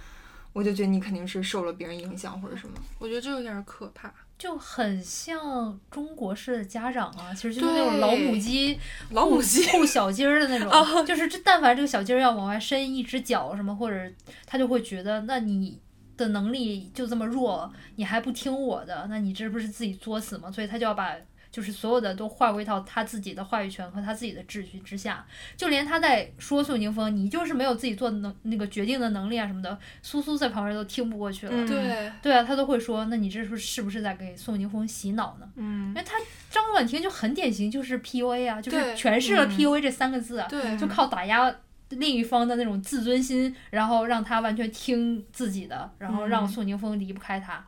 [0.52, 2.74] 我就觉得你肯定是受了别人影响或者什么。
[2.98, 4.12] 我觉得这有点可怕。
[4.42, 8.76] 就很像中国式的家长啊，其实就是那种老母鸡，
[9.12, 14.12] 老母鸡护小鸡儿的那种，就是这但凡这个小鸡儿要往外伸一只脚什么，或者
[14.48, 15.80] 他就会觉得，那你
[16.18, 20.52] 的能力就这么弱，你还不听我的，那你这不是自己作死吗？
[20.52, 21.16] 所以他就要把。
[21.52, 25.26] 就是所有的都划归到他自己的话语权和他自己的秩序之下，
[25.58, 31.68] 就连他在说宋宁峰，你就是没有自己做能那个决定的能力啊什么的，苏苏在旁边都听不过去了。
[31.68, 35.50] 对对啊，他都会说，那你这是是不是在给宋宁峰洗脑呢？
[35.56, 36.16] 嗯，因为他
[36.50, 40.44] 张婉婷就很典型，就是 PUA 啊，就是诠释了 PUA 这三个字，
[40.80, 41.54] 就靠打压
[41.90, 47.66] 另一方的那种自尊心，然后让他完全听自己的，然后让宋宁峰离不开他。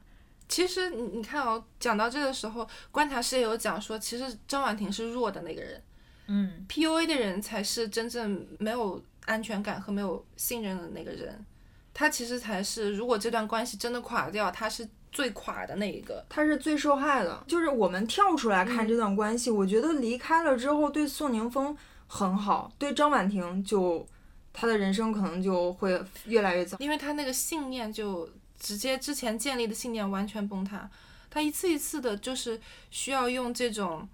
[0.54, 5.82] 其实你你看哦，讲到这个时候，观察室也有讲说，其实张婉婷是弱的那个人，
[6.28, 11.44] 嗯，PUA 的人才是真正没有安全感和没有信任的那个人，
[11.92, 17.44] 他其实才是，如果这段关系真的垮掉，他是最垮的那一个，他是最受害的。
[17.48, 24.06] 就是我们跳出来看这段关系，我觉得离开了之后，对宋宁峰很好，对张婉婷就
[24.54, 28.30] 他的人生可能就会越来越糟，因为他那个信念就。
[28.64, 30.90] 直接之前建立的信念完全崩塌，
[31.30, 32.58] 他一次一次的，就是
[32.90, 34.08] 需要用这种，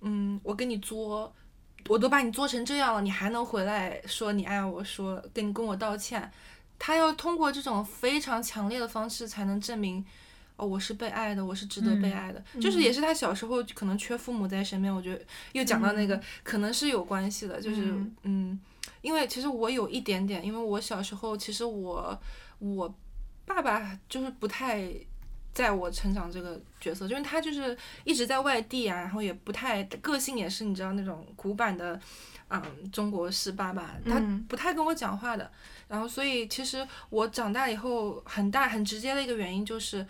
[0.00, 1.30] 嗯，我跟你作，
[1.86, 6.32] 我都把你作成这样了，你还能回来说你爱我，说跟你跟我道歉，
[6.78, 10.02] 他要通过这种非常强烈的方式才能证明，
[10.56, 12.90] 哦，我是被爱的，我是值得被爱的，就是也。
[12.90, 17.94] 是他小时候可能缺父母在身边，我觉得又讲到那个可能是有关系的，就是。
[18.22, 18.58] 嗯，
[19.02, 22.18] 因为其实我有一点点，因为我小时候其实我
[22.60, 22.94] 我。
[23.54, 24.88] 爸爸就是不太
[25.52, 32.00] 在我成长这个角色，就是他就是一直在外地啊，然后也不太个性也是你知道那种古板的，
[32.48, 35.50] 嗯，中国式爸爸，他不太跟我讲话的。
[35.88, 40.06] 然后所以其实我长大以后很大很直接的一个原因就是，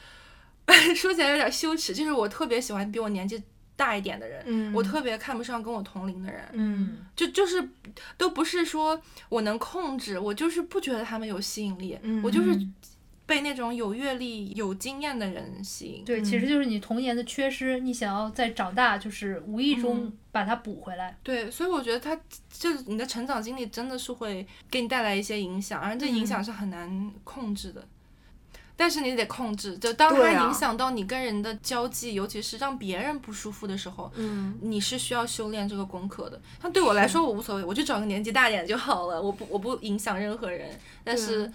[0.95, 3.43] 说起来有点羞耻，就是我特别喜欢比我年纪
[3.77, 6.99] 大一点的人，嗯我特别看不上跟我同龄的人，嗯。
[7.17, 7.67] 就就是
[8.19, 9.01] 都不是说
[9.31, 12.75] 我能控制，我就是不觉得他们有吸引力，嗯我就是嗯
[13.31, 16.05] 被那种有阅历、有经验的人吸引。
[16.05, 21.17] 对，其实就是你童年的缺失，你想要在长大，就是无意中把它补回来。
[21.23, 22.21] 对，所以我觉得他
[22.53, 27.87] 就是你的成长经历真的是会给你带来一些影响，而这影响是很难控制的。
[28.77, 36.41] 但是你得控制，就当它对啊影响到你跟人的交际，尤其是让别人不舒服的时候，嗯你是需要修炼这个功课的。
[36.63, 40.71] 那对我来说，我无所谓，我就找个年纪大点就好了，我不我不影响任何人。
[41.05, 41.53] 但是，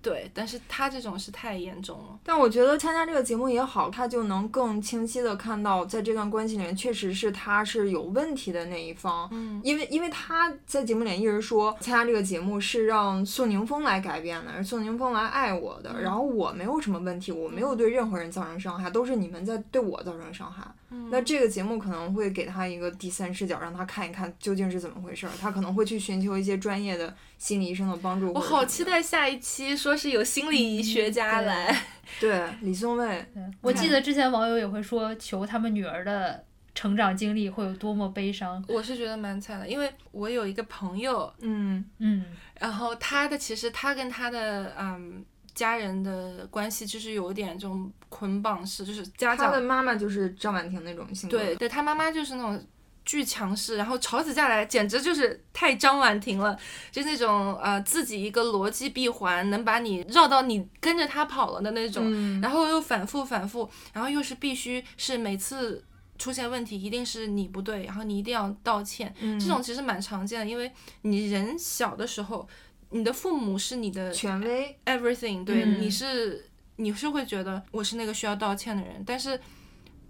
[0.00, 2.18] 对，但是他这种是太严重了。
[2.22, 9.28] 但我觉得参加这个节目也好，他就能更清晰的看到，在这段关系里面，确实是他是有问题的那一方。
[9.32, 20.62] 嗯，因为因为他在节目里一直说，参加这个节目是让宋宁峰来改变的，是宋宁峰来爱我的，然后我没有什么问题，我没有对任何人造成伤害，都是你们在对我造成伤害。
[21.10, 28.32] 那这个节目可能会给他一个第三视角，让他看一看究竟是怎么回事儿，他可能会去寻求一些专业的心理医生的帮助。
[28.32, 28.88] 我好期。
[28.88, 31.82] 待下一期，说是有心理学家对来。
[32.18, 33.22] 对，李松蔚，
[33.60, 36.42] 我记得之前网友也会说，求他们女儿的
[36.74, 38.64] 成长经历会有多么悲伤。
[38.66, 42.24] 我是觉得蛮惨的，因为我有一个朋友，嗯嗯
[42.58, 45.22] 然后他的其实他跟他的嗯
[45.58, 51.36] 家人的关系就是有点这种捆绑式，就是家他的妈妈就是张婉婷那种性格。
[51.36, 52.64] 对，对他妈妈就是那种。
[53.08, 56.54] 巨强势，然后吵起架来简直就是太张婉婷了，
[56.92, 65.82] 就那种呃自己一个逻辑闭环，能把你绕到你跟着他跑了的那种，嗯然后又反复反复，然后又是必须是每次
[66.18, 72.46] 出现问题一定是你不对，然后你一定要道歉，嗯这种其实蛮常见的，因为你人小的时候，
[72.90, 76.46] 你的父母是你的权威，everything，对，嗯你是
[76.76, 79.38] 你是会觉得我是那个需要道歉的人，但是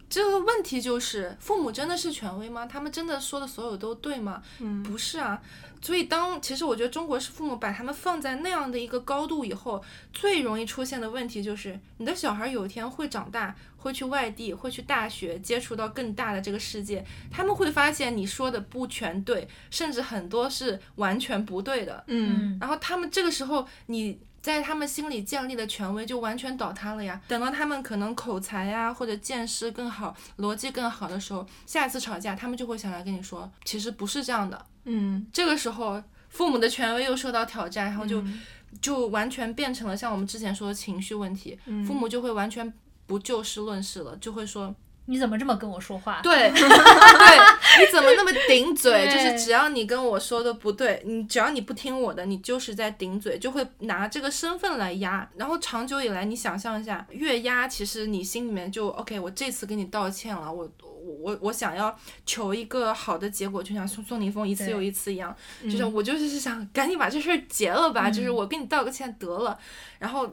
[0.08, 2.66] 这个问题就是，父母真的是权威吗？
[2.66, 4.42] 他们真的说的所有都对吗？
[4.60, 5.42] 嗯不是啊。
[5.80, 22.02] 所以当其实我觉得中国式父母把他们放在那样的一个高度以后，最容易出现的问题就是，你的小孩有一天会长大，会去外地，会去大学，接触到更大的这个世界，他们会发现你说的不全对，甚至很多是完全不对的。
[22.06, 27.20] 嗯嗯然后他们这个时候，你在他们心里建立的权威就完全倒塌了呀。
[27.28, 34.66] 等到他们可能口才呀或者见识更好、逻辑更好的时候，下一次吵架，他们就会想来跟你说，其实不是这样的。
[34.88, 38.40] 嗯，这个时候，父母的权威又受到挑战，然后就、嗯。
[38.82, 41.82] 就完全变成了像我们之前说的情绪问题，嗯。
[41.86, 42.70] 父母就会完全
[43.06, 44.74] 不就事论事了，就会说，
[45.08, 46.20] 你怎么这么跟我说话？
[46.22, 49.08] 对 对，你怎么那么顶嘴？
[49.10, 55.28] 就是只要你跟我说的不对，你只要你不听我的，你就是在顶嘴，就会拿这个身份来压。
[55.36, 60.70] 然后长久以来，你想象一下，越压，其实你心里面就 OK，我这次跟你道歉了，我。
[61.08, 69.58] 我我我想要求一个好的结果，就像宋宋宁峰一次又一次一样，嗯就是我就是想赶紧把这事儿结了吧，就是我跟你道个歉得了，
[69.98, 70.32] 然后你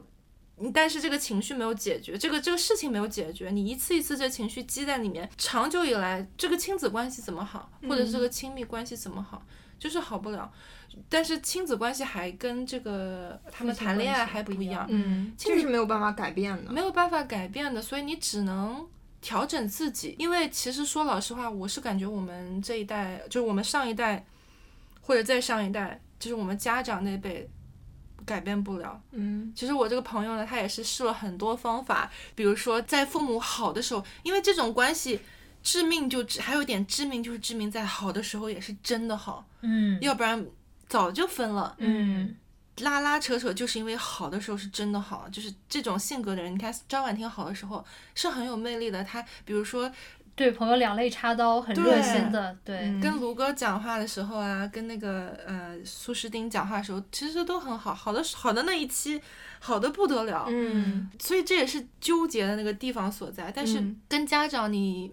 [0.72, 9.42] 但是这个情绪没有解决，这个这个事情没有解决，你一次一次这情绪积在里面，长久以来，这个亲子关系怎么好，或者是这个亲密关系怎么好，
[9.78, 10.50] 就是好不了。
[11.10, 16.72] 但是亲子关系还跟这个他们谈恋爱还不一样，嗯，这是没有办法改变的。
[16.72, 18.88] 没有办法改变的，所以你只能
[19.20, 20.16] 调整自己。
[20.18, 24.24] 因为其实说老实话，我是感觉我们这一代，就是我们上一代，
[25.02, 27.46] 或者再上一代，就是我们家长那辈。
[28.24, 29.00] 改变不了。
[29.12, 35.20] 嗯其实我这个朋友呢，他也是试了很多方法，比如说在父母好的时候，因为这种关系
[35.62, 40.46] 致命就致还有一点致命，就是致命在好的时候也是真的好，嗯要不然
[40.88, 41.74] 早就分了。
[41.78, 42.36] 嗯
[42.80, 47.82] 拉拉扯扯，就是因为好的时候是真的好，就是这种性格的人，你看张婉婷好的时候
[48.14, 49.02] 是很有魅力的。
[49.02, 49.90] 她比如说
[50.36, 59.18] 对朋友两肋插刀，很热心的，对，嗯跟卢哥讲话的时候啊，跟那个呃苏诗丁讲话的时候，其实都很好，好的好的那一期
[59.60, 60.44] 好的不得了。
[60.48, 63.50] 嗯所以这也是纠结的那个地方所在。
[63.50, 65.10] 但是嗯跟家长你，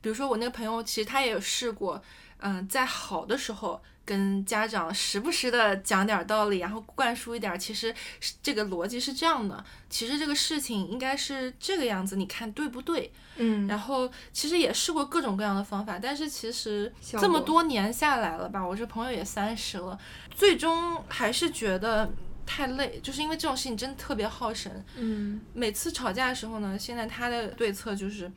[0.00, 2.02] 比如说我那个朋友，其实他也有试过，
[2.38, 7.94] 嗯、在好的时候跟家长时不时的讲点道理，然后灌输一点，其实
[8.42, 13.12] 这个逻辑是这样的，其实这个事情应该是这个样子，你看对不对？
[13.36, 19.96] 嗯，然后其实也试过各种各样的方法，但是其实这么多年下来了吧，我这朋友也三十了，
[20.34, 22.10] 最终还是觉得
[22.44, 24.84] 太累，就是因为这种事情真的特别耗神。
[24.96, 28.28] 嗯每次吵架的时候呢，现在他的对策就是，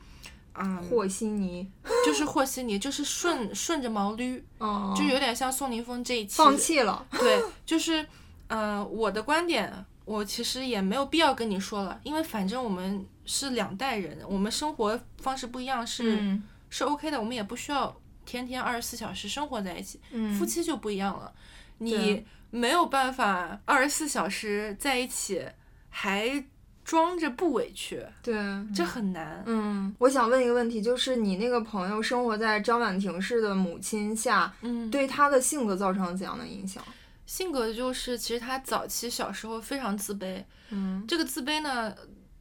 [0.54, 1.70] 嗯，和稀泥，
[2.06, 7.06] 就是和稀泥，就是顺顺着毛捋，哦，就有点像宋宁峰这一期，放弃了。
[7.12, 8.06] 对，就是，
[8.48, 9.72] 呃，我的观点，
[10.04, 17.94] 我其实也没有必要跟你说了，因为反正我们是两代人，我们生活方式不一样是、嗯是 OK 的，我们也不需要
[18.26, 20.00] 天天二十四小时生活在一起。
[20.10, 21.32] 嗯夫妻就不一样了，
[21.78, 25.44] 你没有办法二十四小时在一起，
[25.88, 26.44] 还
[26.84, 28.34] 装着不委屈，对。
[28.74, 29.42] 这很难。
[29.46, 36.84] 嗯，我想问一个问题，就是你那个朋友生活在张婉婷式的母亲下，嗯，对她的性格造成了怎样的影响？
[37.26, 41.94] 性格就是，其实他早期小时候非常自卑，嗯，这个自卑呢，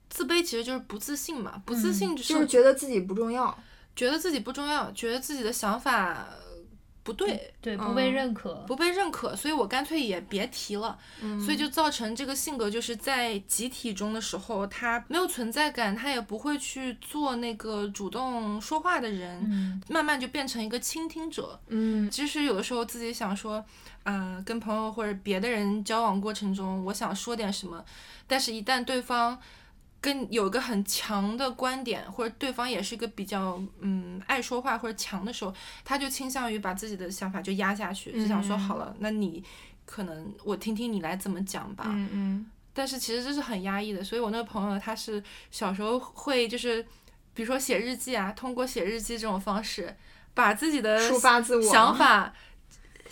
[0.09, 3.57] 自卑其实就是不自信嘛，不自信就是觉得自己不重要。
[3.95, 6.27] 觉得自己不重要，觉得自己的想法
[7.03, 8.53] 不对，对，不被嗯认可。
[8.65, 10.97] 不被认可，所以我干脆也别提了。
[11.21, 21.59] 嗯所以就造成这个性格，就是在集体中的时候，他没有存在感，他也不会去做那个主动说话的人，嗯慢慢就变成一个倾听者。
[21.67, 23.63] 嗯其实有的时候自己想说，
[24.03, 27.83] 呃，跟朋友或者别的人交往过程中，我想说点什么，
[28.27, 29.37] 但是一旦对方
[30.03, 39.41] 跟有一个很强的观点，或者对方也是一个比较嗯爱说话或者强的时候，他就倾向于把自己的想法就压下去，就想说嗯好了，那你
[39.85, 41.85] 可能我听听你来怎么讲吧。
[41.87, 46.83] 嗯嗯但是其实这是很压抑的，所以我那个朋友他是小时候会就是，
[47.33, 49.95] 比如说写日记啊，通过写日记这种方式，
[50.33, 52.33] 把自己的抒发自我想法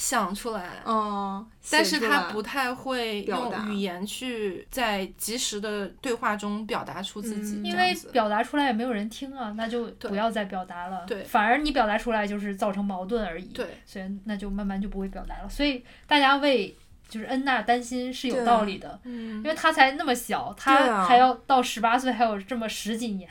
[0.02, 0.82] 想出来。
[0.84, 11.06] 嗯，但是他不太会用语言去在及时的对话中表达出自己，嗯因为表达出来也没有人听啊，那就不要再表达了。
[11.06, 13.46] 对反而你表达出来就是造成矛盾而已。
[13.54, 15.48] 对，所以那就慢慢就不会表达了。
[15.48, 16.76] 所以大家为
[17.12, 23.30] 就是恩娜担心是有道理的，嗯因为她才那么小，她啊还要到十八岁，还有这么十几年。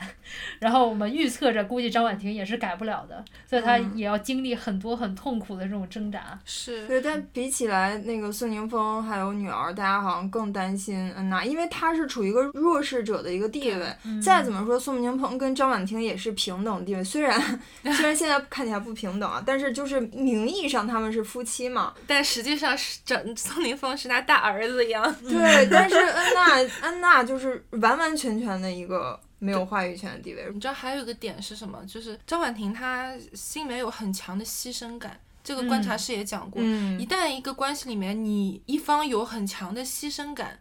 [0.59, 6.39] 然后我们预测着，估计张婉婷也是改不了的，所以她嗯也要经历很多很痛苦的这种挣扎。
[6.45, 13.85] 是对，但比起来，那个宋宁峰还有女儿，大家好像更担心恩娜，因为她是处于一个弱势者的一个地位。
[14.05, 17.41] 嗯再怎么说，宋宁峰跟张婉婷也是平等地位，虽然
[17.81, 21.93] 虽然现在看起来不平等啊，但是就是名义上他们是夫妻嘛。
[22.05, 25.03] 但实际上是整宋宁峰是他大儿子一样。
[25.23, 30.47] 对， 但是安娜安娜就是完完全全的一个没有话语权的地位。
[30.53, 31.83] 你知道还有一个点是什么？
[31.87, 40.59] 就是张婉婷她心里面有很强的牺牲感，这个观察师也讲过，嗯一旦一个关系里面你一方有很强的牺牲感，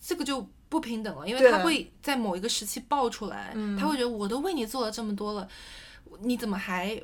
[0.00, 5.48] 这个就不平等了，因为他会在某一个时期爆出来，嗯他会觉得我都为你做了这么多了，
[6.20, 7.00] 你怎么还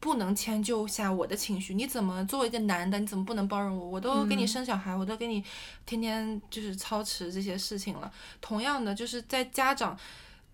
[0.00, 1.74] 不能迁就下我的情绪？
[1.74, 3.86] 你怎么作为一个男的，你怎么不能包容我？
[3.86, 5.44] 我都给你嗯生小孩，我都给你
[5.86, 8.10] 天天就是操持这些事情了。
[8.40, 9.98] 同样的，就是在家长。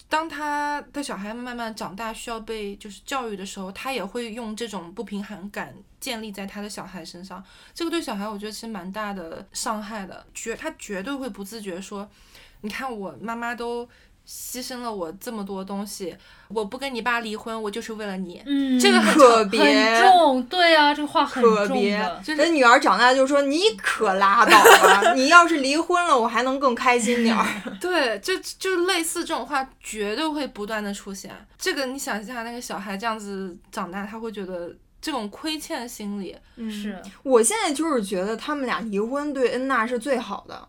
[0.07, 7.43] 当他的小孩慢慢长大，需要被就是教育的时候，他也会用这种不平衡感建立在他的小孩身上。
[7.73, 10.25] 这个对小孩，我觉得其实蛮大的伤害的。
[10.35, 12.09] 绝他绝对会不自觉说，
[12.61, 13.89] 你看我妈妈都
[14.27, 16.17] 牺牲了我这么多东西，
[16.49, 18.43] 我不跟你爸离婚，我就是为了你。
[18.47, 22.21] 嗯，这个很可别很重，对啊，这个话很重可别的。
[22.25, 25.13] 就是人女儿长大就说：“你可拉倒吧！
[25.17, 27.47] 你要是离婚了，我还能更开心点儿。
[27.81, 31.31] 对，就就类似这种话，绝对会不断的出现。
[31.59, 36.35] 这个你想一下，那个小孩这样子长大，他会觉得这种亏欠心理，
[36.71, 40.67] 是，我现在就是觉得他们俩离婚对恩娜是最好的，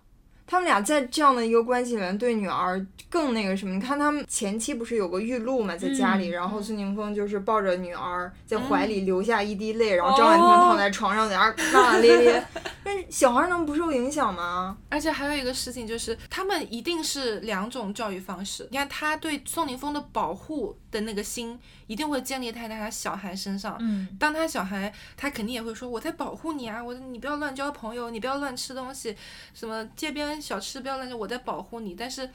[0.47, 3.73] 他们俩在这样的一个关系里面对女儿更那个什么。
[3.73, 12.45] 你看他们前期不是有个玉露嘛，在家里，嗯然后孙宁峰就是抱着女儿在怀里流下一滴泪，然后张婉婷躺在床上在那儿骂骂咧咧。
[12.85, 14.77] 那小孩能不受影响吗？
[14.89, 18.67] 而且还有一个事情就是，他们一定是两种教育方式。
[18.69, 23.75] 你看，他对宋宁峰的保护的那个心，一定会建立在他小孩身上。
[23.79, 29.15] 嗯，当他小孩，他肯定也会说：“我在保护你啊，我你不要乱交朋友，你不要乱吃东西，
[29.55, 32.29] 什么街边小吃不要乱吃，我在保护你。”但是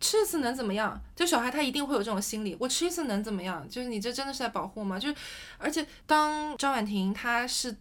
[0.00, 1.00] 吃一次能怎么样？
[1.14, 3.68] 就小孩他一定会有这种心理，我吃一次能怎么样？
[3.68, 4.98] 就是你这真的是在保护吗？
[4.98, 5.14] 就是，
[5.58, 7.76] 而且当张婉婷她是。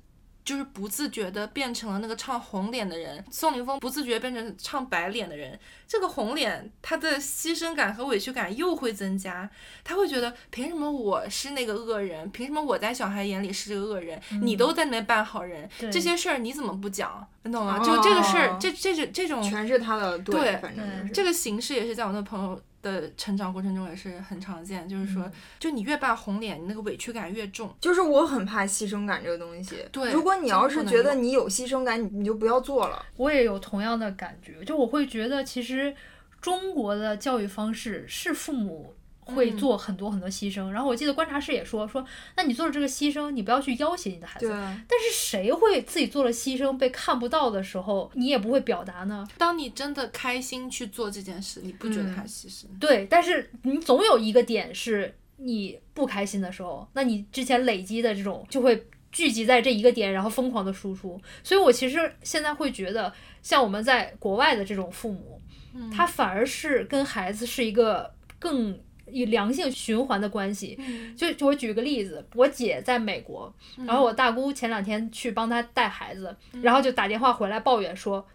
[0.50, 5.60] 就是不自觉的变成了那个唱红脸的人，宋宁峰不自觉变成唱白脸的人。
[5.88, 9.48] 这个红脸，他的牺牲感和委屈感又会增加，
[9.84, 12.28] 他会觉得凭什么我是那个恶人？
[12.32, 14.20] 凭什么我在小孩眼里是这个恶人？
[14.42, 17.28] 你都在那边扮好人，这些事儿你怎么不讲？
[17.44, 17.78] 你懂吗？
[17.80, 27.74] 哦就这个事儿，这这这这种全是他的对反正对就是这个形式也是在我那朋友的成长过程中也是很常见，就是说，就你越扮红脸，你那个委屈感越重。
[27.80, 29.78] 就是我很怕牺牲感这个东西。
[29.92, 33.06] 对如果你要是觉得你有牺牲感，你你就不要做了。
[33.18, 35.96] 我也有同样的感觉，就我会觉得其实
[36.42, 38.94] 中国的教育方式是父母。
[39.30, 42.04] 会嗯做很多很多牺牲，然后我记得观察室也说说，
[42.36, 44.48] 那你做了这个牺牲，你不要去要挟你的孩子。
[44.48, 49.28] 对，但是谁会自己做了牺牲被看不到的时候，你也不会表达呢？
[49.38, 52.66] 当你真的开心去做这件事，你不觉得嗯他牺牲？
[52.80, 61.20] 对，但是你总有一个点是你不开心的时候，那你之前累积的这种就会聚集在这一个点，然后疯狂的输出。
[61.44, 63.12] 所以我其实现在会觉得，
[63.42, 65.42] 像我们在国外的这种父母，
[65.74, 68.78] 嗯他反而是跟孩子是一个更
[69.12, 70.76] 以良性循环的关系。
[70.80, 73.54] 嗯就就我举个例子，我姐在美国，
[73.86, 78.28] 然后我大姑前两天去帮她带孩子，然后就打电话回来抱怨说，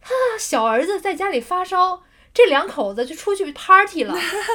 [0.00, 2.02] 她小儿子在家里发烧，
[2.32, 4.14] 这两口子就出去 party 了，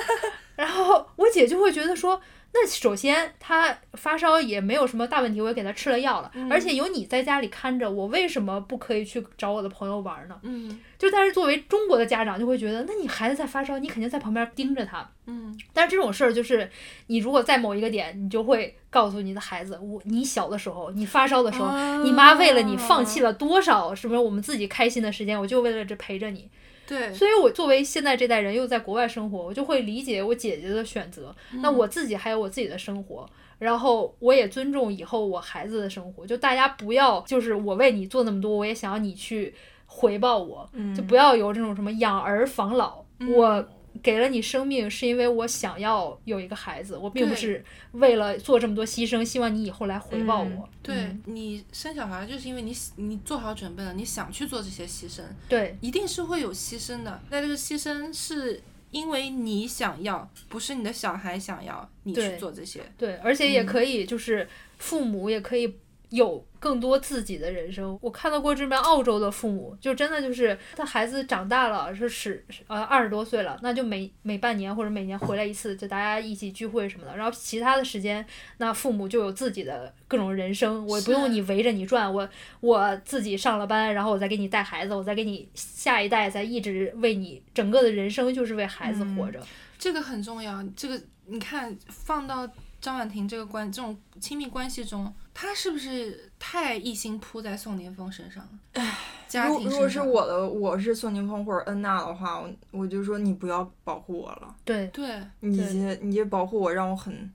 [0.55, 2.22] 然后我姐就会觉得说。
[2.54, 10.39] 那首先，他发烧也没有什么大问题，我也给他吃了药了，而且有你在家里看着，我为什么不可以去找我的朋友玩呢？
[10.41, 16.68] 嗯就但是作为中国的家长，就会觉得，那你孩子在发烧，你肯定在旁边盯着他，嗯但是这种事儿就是，
[17.08, 26.50] 你如果在某一个点，你就会告诉你的孩子，我你小的时候，你发烧的时候，啊你妈为了你放弃了多少什么我们自己开心的时间，我就为了这陪着你。
[26.88, 31.36] 对，所以我作为现在这代人又在国外生活，我就会理解我姐姐的选择。
[31.62, 33.30] 那我自己还有我自己的生活，
[33.60, 36.26] 然后我也尊重以后我孩子的生活。
[36.26, 39.54] 就大家不要就是我为你做那么多，我也想要你去
[39.86, 43.04] 回报我，就不要有这种什么养儿防老。
[43.36, 43.68] 我
[44.02, 50.70] 给了你生命，是因为我想要有一个孩子，我并不是为了做这么多牺牲，希望你以后来回报我。
[50.82, 57.22] 对嗯你生小孩就是因为你你做好准备了，你想去做这些牺牲，对一定是会有牺牲的。
[57.30, 62.82] 那这个牺牲是因为你想要，不是你的小孩想要你去做这些。
[62.98, 65.76] 对，而且也可以就是父母也可以
[66.10, 67.97] 有更多自己的人生。
[68.01, 77.16] 我看到过这边澳洲的父母，就真的就是他孩子长大了，是十呃二十多岁了，那就每每半年或者每年回来一次，就大家一起聚会什么的。
[77.18, 78.26] 然后其他的时间，
[78.58, 82.28] 那父母就有自己的各种人生，我也不用你围着你转，我
[82.62, 89.41] 我自己上了班，然后我再给你带孩子，我再给你下一代，再一直为你整个的人生就是为孩子活着。
[89.78, 90.64] 这个很重要。
[90.76, 92.49] 这个你看，放到
[92.82, 98.84] 张婉婷这个关这种亲密关系中，她是不是太一心扑在宋宁峰身上了？
[99.30, 105.22] 家庭如如果是，我的，我是宋宁峰或者恩娜的话，我我就说你不要保护我了，对，对。
[105.42, 107.32] 你这你这保护我让我很，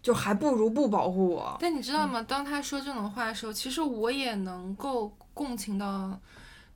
[0.00, 1.56] 就还不如不保护我。
[1.58, 2.22] 但你知道吗？
[2.22, 6.16] 当他说这种话的时候，其实我也能够共情到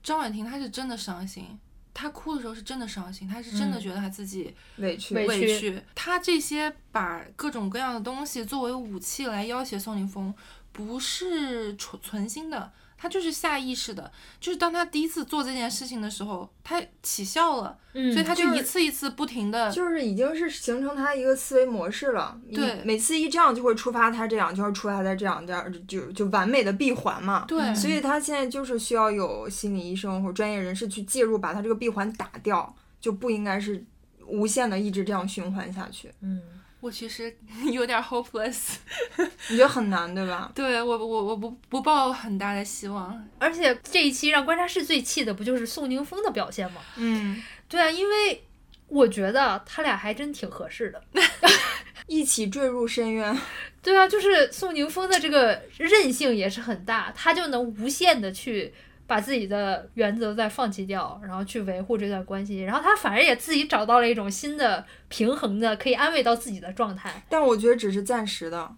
[0.03, 1.57] 张婉婷，她是真的伤心。
[1.99, 5.83] 她哭的时候是真的伤心，她是真的嗯觉得她自己委屈，委委屈屈。
[5.95, 10.35] 她这些把各种各样的东西作为武器来要挟宋宁峰，
[10.77, 14.12] 不是存存心的，他就是下意识的。
[14.39, 19.70] 就是当他第一次做这件事情的时候，他起效了，嗯，所以他就就是一次一次不停的。
[19.72, 22.39] 就是已经是形成他一个思维模式了。
[22.47, 27.47] 一对每次一这样就会触发他这样，就会触发他这样，这样就就就完美的闭环嘛。
[27.49, 33.83] 对，所以他现在就是需要有心理医生或专业人士去介入，把他这个闭环打掉，就不应该是
[34.27, 36.12] 无限的一直这样循环下去。
[36.20, 36.43] 嗯。
[36.87, 37.37] 我其实
[37.72, 38.76] 有点 hopeless。
[39.51, 40.51] 你觉得很难，对吧？
[40.55, 43.28] 对我我我不不抱很大的希望。
[43.39, 46.80] 而且这一期让观察室最气的不就是宋宁峰的表现吗？
[46.97, 48.45] 嗯，对啊，因为
[48.89, 51.03] 我觉得他俩还真挺合适的。
[52.07, 53.37] 一起坠入深渊。
[53.82, 58.72] 对啊，就是宋宁峰的这个韧性也是很大，他就能无限的去
[59.07, 67.23] 把自己的原则再放弃掉，然后去维护这段关系，然后他反而也自己找到了一种新的平衡的可以安慰到自己的状态。
[67.29, 68.71] 但我觉得只是暂时的。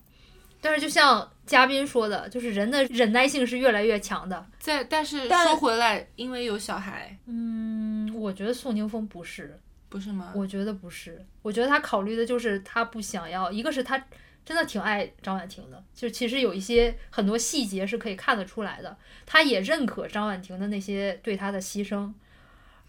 [0.61, 4.45] 但是就像嘉宾说的，就是人的忍耐性是越来越强的。
[4.59, 9.57] 在但是但说回来，因为有小孩，嗯，我觉得宋宁峰不是，
[9.89, 10.33] 不是吗？
[10.35, 14.05] 我觉得不是，我觉得他考虑的就是他不想要，一个是他
[14.49, 18.96] 真的挺爱张婉婷的，就其实有一些很多细节是可以看得出来的，
[19.26, 22.11] 他也认可张婉婷的那些对他的牺牲。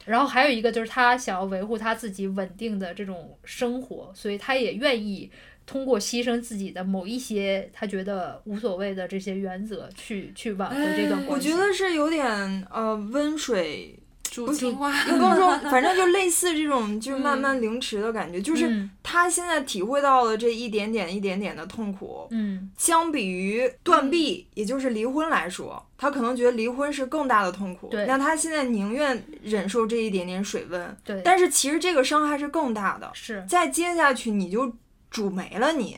[0.05, 5.29] 然后还有一个就是他想要维护他自己稳定的这种生活，所以他也愿意
[5.65, 11.49] 通过牺牲自己的某一些他觉得无所谓的这些原则去去挽回这段哎关系。
[11.51, 13.99] 我觉得是有点呃温水，
[14.29, 27.87] 煮青蛙，也不能说，反正就类似这种就是慢慢凌迟的感觉，就是嗯他现在体会到了这一点点一点点的痛苦，嗯相比于断臂，也就是离婚来说，他可能觉得离婚是更大的痛苦。
[27.89, 33.09] 对那他现在宁愿忍受这一点点水温，对，但是其实这个伤害是更大的。
[33.13, 34.71] 是再接下去你就
[35.09, 35.97] 煮没了你。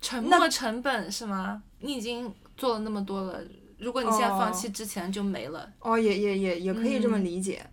[0.00, 1.62] 沉没成本是吗？
[1.80, 3.40] 你已经做了那么多了，
[3.84, 5.70] 如果你现在放弃之前就没了。
[5.80, 7.64] 哦，也也也也可以这么嗯理解。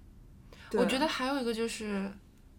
[0.70, 2.12] 对我觉得还有一个就是，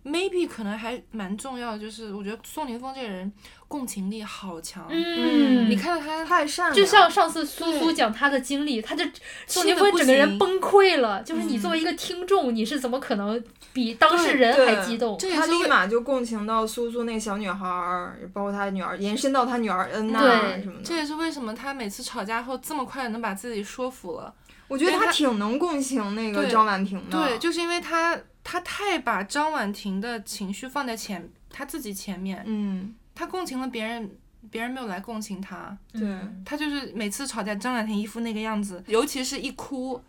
[0.05, 3.33] maybe 可能还蛮重要的，就是我觉得宋宁峰这个人
[3.69, 4.87] 共情力好强。
[4.91, 9.05] 嗯，你看到他太善良，就像上次苏苏讲他的经历，他就
[9.47, 11.23] 宋宁峰整个人崩溃了。
[11.23, 13.43] 就是你嗯作为一个听众，你是怎么可能
[13.73, 15.17] 比当事人还激动？
[15.35, 20.85] 他立马就共情到苏苏那个小女孩儿，包括他女儿，延伸到他女儿恩娜对什么的。
[20.85, 24.35] 这也是为什么他每次吵架后这么快能把自己说服了。
[24.69, 27.29] 我觉得他他挺能共情那个张婉婷的。
[27.29, 34.11] 对，就是因为他他太把张婉婷的情绪放在前他自己前面，嗯，他共情了别人，
[34.51, 35.77] 别人没有来共情他。
[35.93, 40.03] 对嗯他就是每次吵架，张婉婷一副那个样子，尤其是一哭，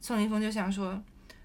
[0.00, 1.02] 宋宁峰就想说，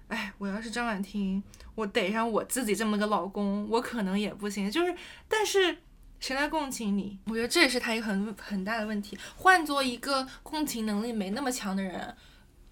[0.08, 1.42] 哎，我要是张婉婷，
[1.74, 4.70] 我逮上我自己这么个老公，我可能也不行。
[4.70, 4.94] 就是，
[5.28, 5.78] 但是
[6.20, 7.18] 谁来共情你？
[7.26, 9.18] 我觉得这也是他一个很很大的问题。
[9.36, 12.14] 换做一个共情能力没那么强的人，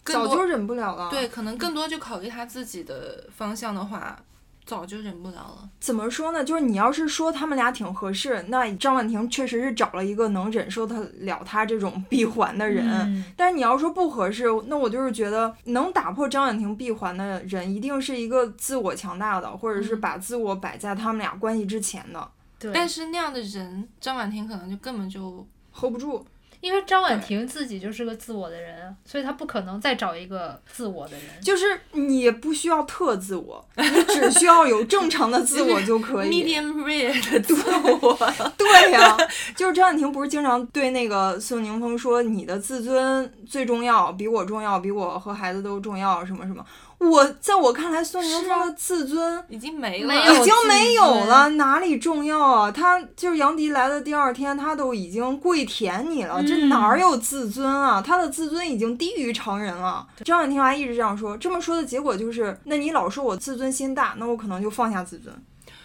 [0.03, 1.09] 更多早就忍不了了。
[1.11, 4.17] 对，，可能更多就考虑他自己的方向的话，
[4.65, 5.69] 早就忍不了了。
[5.81, 6.45] 怎么说呢？
[6.45, 12.87] 就是你要是说他们俩挺合适，那张婉婷确实是找了一个能忍受得了他这种闭环的人。
[12.89, 26.25] 嗯但是你要说不合适，那我就是觉得能打破张婉婷闭环的人，一定是一个自我强大的，或者是嗯把自我摆在他们俩关系之前的对，但是那样的人，张婉婷可能就根本就，hold 不住。
[26.61, 31.25] 因为张婉婷自己就是个自我的人，所以她不可能再找一个自我的人。
[31.43, 36.29] 就是你不需要特自我，你只需要有正常的自我就可以。
[36.31, 38.19] medium rare 的自我。
[38.59, 39.17] 对呀、
[39.57, 46.65] 就是张婉婷不是经常对那个宋宁峰说你的自尊最重要，比我重要，比我和孩子都重要，什么什么。
[47.01, 52.71] 我在我看来，宋宁峰的自尊已经没了，没有已经没有了，哪里重要啊？
[52.71, 58.03] 他就是杨迪来的第二天，他都已经跪舔你了，这嗯哪有自尊啊？
[58.03, 60.07] 他的自尊已经低于常人了。
[60.25, 65.35] 张婉婷还一直这样说，这么说的结果就是，那你老说我自尊心大，那我可能就放下自尊，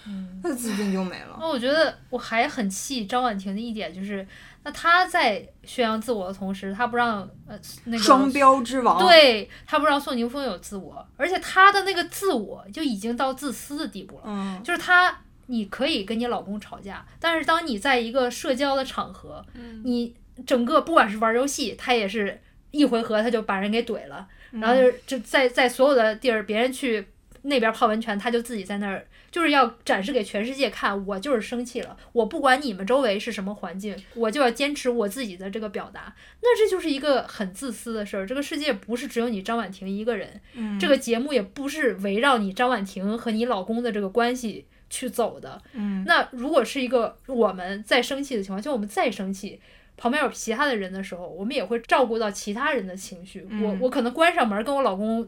[0.08, 1.38] 嗯，他的自尊就没了。
[1.40, 4.28] 那我觉得我还很气张婉婷的一点就是，
[4.66, 14.24] 那他在宣扬自我的同时，他不让呃那个双标之王，，对他不让宋宁峰有自我，而且他的那个自我就已经到自私的地步了。
[14.26, 20.16] 嗯，就是他，你可以跟你老公吵架，但是当你在一个社交的场合，嗯你
[20.48, 22.42] 整个不管是玩游戏，他也是
[22.72, 27.08] 一回合他就把人给怼了，然后就就在在所有的地儿，别人去
[27.44, 29.06] 那边泡温泉，他就自己在那儿，
[29.36, 38.26] 就是要展示给全世界看，我就是生气了，我不管你们周围是什么环境，我就要坚持我自己的这个表达，那这就是一个很自私的事儿。
[38.26, 49.60] 这个世界不是只有你张婉婷一个人，嗯这个节目也不是围绕你张婉婷和你老公的这个关系去走的，嗯那如果是一个我们在生气的情况，就我们再生气，
[49.98, 53.46] 旁边有其他的人的时候，我们也会照顾到其他人的情绪。
[53.50, 55.28] 嗯我我可能关上门跟我老公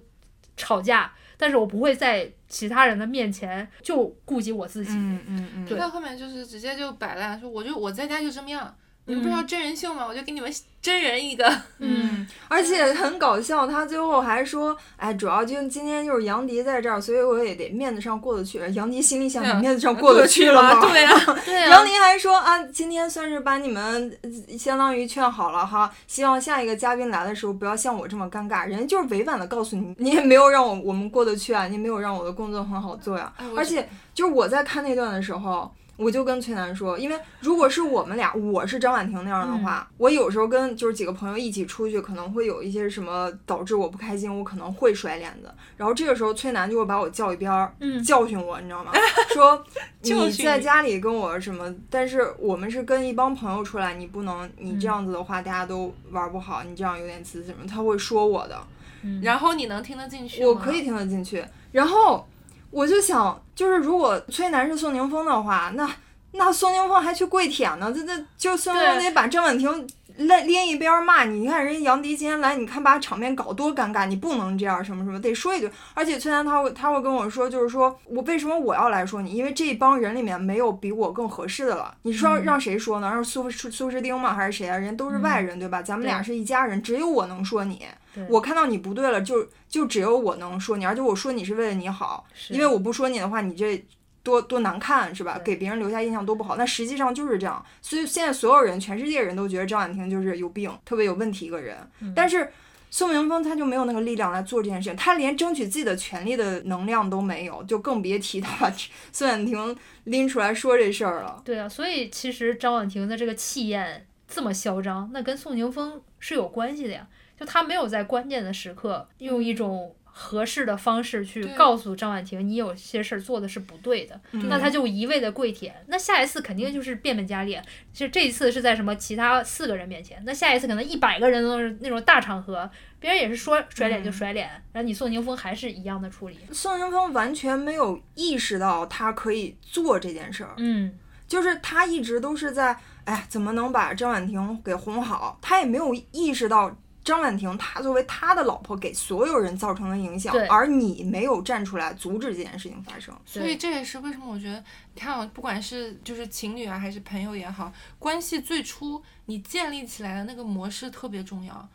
[0.56, 4.92] 吵架，但是我不会在其他人的面前就顾及我自己。
[4.92, 5.78] 嗯嗯嗯，对。
[5.78, 8.76] 到后面就是直接就摆烂，说我就我在家就这么样，
[9.08, 10.06] 你们不是要真人秀吗？
[10.06, 11.50] 我就给你们真人一个。
[11.80, 18.60] 嗯，而且很搞笑，他最后还说，哎，主要就今天就是杨迪在这儿，所以我也得面子上过得去。
[18.74, 20.82] 杨迪心里想，你面子上过得去了吗？
[20.92, 21.14] 对啊，
[21.46, 28.68] 对啊杨，迪还说啊，今天算是把你们呃相当于劝好了哈，希望下一个嘉宾来的时候不要像我这么尴尬。
[28.68, 33.32] 人家就是委婉的告诉你，你也没有让我我们过得去啊，你也没有让我的工作很好做呀。
[33.38, 35.72] 哎而且就是我在看那段的时候。
[35.98, 45.52] 我就跟崔楠说，因为如果是我们俩，我是张婉婷那样的话，我有时候跟就是几个朋友一起出去，可能会有一些什么导致我不开心，我可能会甩脸子。
[45.76, 48.92] 然后这个时候崔楠就会把我叫一边儿，嗯教训我，你知道吗？
[49.34, 49.64] 说
[50.02, 58.56] 你在家里跟我什么，但是我们是跟一帮朋友出来，你不能你这样子的话，大家都玩不好，你这样有点自私什么，他会说我的。
[59.04, 60.48] 嗯然后你能听得进去吗？
[60.50, 61.44] 我可以听得进去。
[61.72, 62.28] 然后
[62.70, 65.90] 我就想，就是如果崔楠是宋宁峰的话，那
[66.38, 69.88] 那宋宁峰还去跪舔呢，这这就宋宁峰得把郑婉婷。
[70.18, 75.70] 连连一边骂你，你看人家杨迪今天来，你看把场面搞多尴尬，你不能这样，什么什么得说一句。
[75.94, 81.96] 而且崔楠他会他会跟我说，就是说我为什么我要来说你，因为这帮人里面没有比我更合适的了。
[82.02, 83.12] 你说嗯让谁说呢？
[83.12, 84.34] 让苏苏苏诗丁吗？
[84.34, 84.76] 还是谁啊？
[84.76, 85.84] 人家都是外人，对吧？
[85.84, 87.86] 咱们俩是一家人，只有我能说你。
[88.28, 93.86] 我看到你不对了，就就只有我能说你，而且我说你是为了你好，因为我不说你的话，你这
[94.28, 95.40] 多多难看是吧？
[95.40, 96.58] 给别人留下印象多不好。
[96.58, 101.78] 那实际上就是这样，所以现在所有人，全世界人都觉得张婉婷就是有病，特别有问题一个人。
[102.02, 102.52] 嗯但是
[102.90, 108.74] 宋明峰他就没有那个力量来做这件事情，他连争取自己的权利的能量都没有，就更别提他把
[109.14, 111.42] 宋婉婷拎出来说这事儿了。
[111.46, 117.08] 对啊，所以其实张婉婷的这个气焰这么嚣张，那跟宋宁峰是有关系的呀。
[117.40, 125.76] 就他没有在关键的时刻用一种合适的方式去告诉张婉婷，你有些事儿做的是不对的，那他就一味的跪舔。
[125.90, 127.56] 那下一次肯定就是变本加厉，
[127.94, 132.68] 就这一次是在什么其他四个人面前，那下一次可能一百个人都是那种大场合，
[133.00, 136.40] 别人也是说甩脸就甩脸，然后你宋宁峰还是一样的处理。
[136.52, 140.98] 宋宁峰完全没有意识到他可以做这件事儿，嗯，
[141.28, 145.38] 就是他一直都是在，哎，怎么能把张婉婷给哄好？
[145.44, 146.76] 他也没有意识到
[147.08, 153.18] 张婉婷她作为他的老婆给所有人造成了影响，而你没有站出来阻止这件事情发生。
[153.26, 154.62] 所以这也是为什么我觉得，
[154.94, 161.70] 你看啊，不管是就是情侣啊，还是朋友也好，关系最初你建立起来的那个模式特别重要。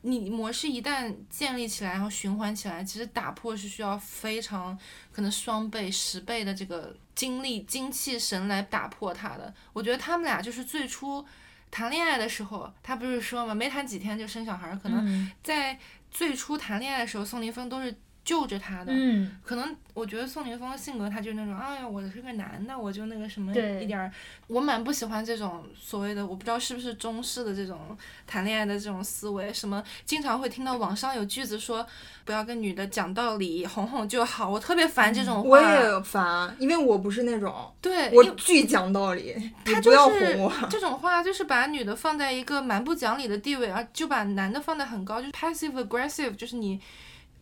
[0.00, 4.78] 你模式一旦建立起来，然后循环起来，其实打破是需要非常
[5.12, 9.52] 可能双倍、十倍的这个精力、精气神来打破它的。
[9.72, 11.26] 我觉得他们俩就是最初
[11.70, 15.30] 谈恋爱的时候，他不是说嘛，没谈几天就生小孩，可能嗯。
[15.42, 15.78] 在
[16.10, 17.94] 最初谈恋爱的时候，宋林峰都是
[18.28, 18.92] 救着他的。
[18.94, 24.12] 嗯，可能我觉得宋宁峰的性格，他就是那种，哎呀，我是个男的，我就那个什么一点儿，
[24.48, 31.86] 我蛮不喜欢这种所谓的，我不知道是不是中式的这种谈恋爱的这种思维，什么经常会听到网上有句子说，
[32.26, 35.48] 不要跟女的讲道理，哄哄就好，我特别烦这种话。
[35.48, 40.52] 我也烦，因为我不是那种，对，我巨讲道理，他不要就是哄我。
[40.68, 46.78] 这种话就是把女的放在一个蛮不讲理的地位，而就把男的放在很高，就是 passive aggressive，就是你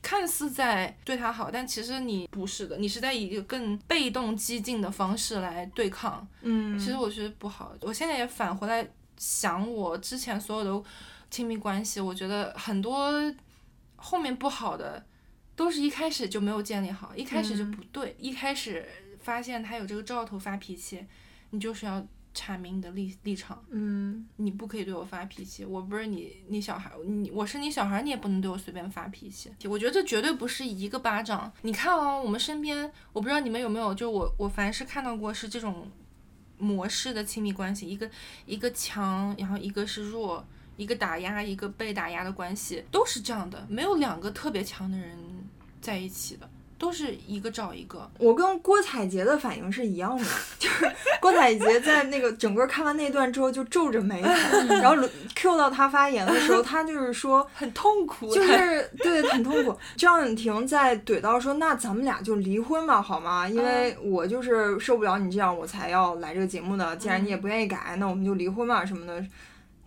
[0.07, 6.25] 看似在对他好，但其实你不是的，你是在以一个更被动激进的方式来对抗。
[6.43, 7.75] 嗯，其实我觉得不好。
[7.81, 10.89] 我现在也返回来想我之前所有的
[11.29, 13.11] 亲密关系，我觉得很多
[13.97, 15.05] 后面不好的
[15.57, 18.89] 都是一开始就没有建立好，一开始就不对，一开始
[19.19, 21.05] 发现他有这个兆头发脾气，
[21.51, 29.51] 你就是要阐明你的立立场，嗯，你不可以对我发脾气，我不是你你小孩，你我是你小孩，你也不能对我随便发脾气。
[29.65, 31.51] 我觉得这绝对不是一个巴掌。
[31.63, 35.91] 你看啊，我们身边，我不知道你们有没有，就我我凡是看到过是这种
[36.59, 38.11] 模式的亲密关系，一个
[38.45, 45.17] 一个强，然后一个是弱，一个打压，一个被打压的关系，都是这样的，没有两个特别强的人
[45.81, 46.49] 在一起的，
[46.79, 48.11] 都是一个找一个。
[48.19, 50.25] 我跟郭采洁的反应是一样的，
[50.59, 54.29] 就是郭采洁在那个整个看完那段之后就皱着眉头，
[54.69, 57.47] 然后轮 Q 到她发言的时候，她就是说。
[57.55, 59.77] 很痛苦，就是对，很痛苦。
[59.97, 63.49] 张婉婷在怼到说：“那咱们俩就离婚吧，好吗？
[63.49, 66.95] 因为我就是受不了你这样，我才要来这个节目的。
[66.97, 69.25] 既然你也不愿意改，那我们就离婚吧，什么的。”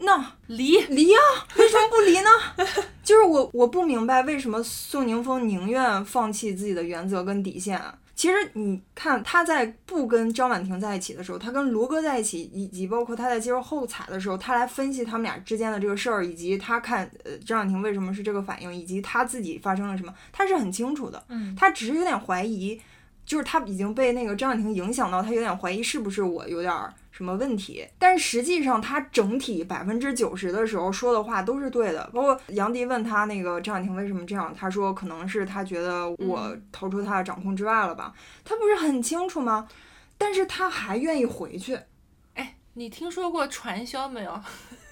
[0.01, 1.19] 那离离啊、
[1.57, 2.18] 为什么不离呢？
[3.10, 7.97] 就是我我不明白为什么宋宁峰宁愿放弃自己的原则跟底线啊。
[8.16, 21.24] 其实你看他在不跟张婉婷在一起的时候，他跟罗哥在一起，以及包括他在接受后采的时候，他来分析他们俩之间的这个事儿，以及他看呃张婉婷为什么是这个反应，以及他自己发生了什么，他是很清楚的。
[21.30, 22.80] 嗯他只是有点怀疑，
[23.26, 27.86] 就是他已经被那个张婉婷影响到，他有点怀疑是不是我有点儿什么问题。
[27.99, 32.09] 但是实际上，他整体百分之九十的时候说的话都是对的。
[32.13, 38.13] 包括杨迪问他那个张婉婷为什么这样，他说可能是他觉得我逃出他的掌控之外了吧？
[38.45, 39.67] 他不是很清楚吗？
[40.17, 41.78] 但是他还愿意回去。
[42.36, 44.41] 哎，你听说过传销没有？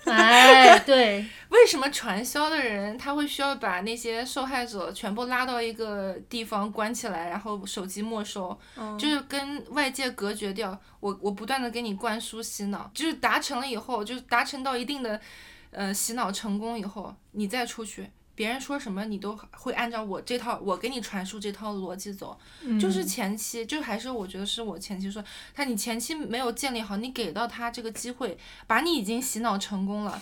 [0.13, 8.57] 哎，对，为什么传销的人他会需要把那些受害者全部拉到一个地方关起来，然后手机没收，
[8.97, 10.79] 就是跟外界隔绝掉。
[10.99, 15.19] 我我不断的给你灌输洗脑，就是达成了以后，就是达成到一定的
[15.71, 18.09] 呃洗脑成功以后，你再出去。
[18.37, 22.37] 别人说什么，你都会按照我这套，我给你传输这套逻辑走。
[22.79, 25.23] 就是前期，就还是我觉得是我前期说，
[25.55, 30.21] 他你前期没有建立好，你给到他这个机会，把你已经洗脑成功了。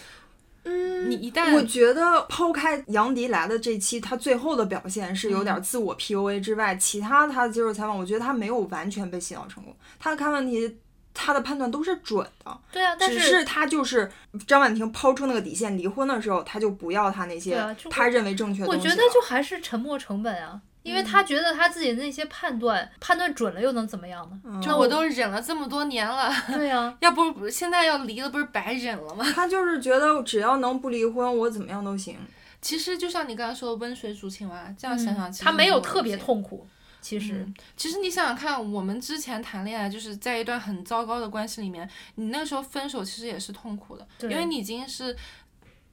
[0.63, 9.75] 嗯，你一旦我觉得抛开杨迪来的这期，他最后的表现是有嗯点自我 PUA 之外，其他他接受采访，我觉得他没有完全被洗脑成功。
[9.99, 10.77] 他看问题，
[11.15, 14.11] 他的判断都是准的，对啊，但只是他就是
[14.45, 18.95] 张婉婷抛出那个底线，离婚的时候他就不要他那些啊他认为正确的我东西了。
[18.95, 24.39] 觉得就还是沉没成本啊，因为他觉得他自己的那些判断判断准了，又能怎么样呢？
[24.45, 29.25] 嗯就我都忍了这么多年了，对啊， 要不现在要离了，不是白忍了吗？
[29.33, 32.17] 他就是觉得只要能不离婚，我怎么样都行。
[32.61, 36.17] 其实就像你刚才说的温水煮青蛙，这样想想，其实他没有特别。
[36.17, 36.65] 痛苦，
[37.05, 45.15] 其实嗯，其实你想想看，我们之前谈恋爱就是在一段很糟糕的关系里面，你那个时候分手其实也是痛苦的，因为你已经是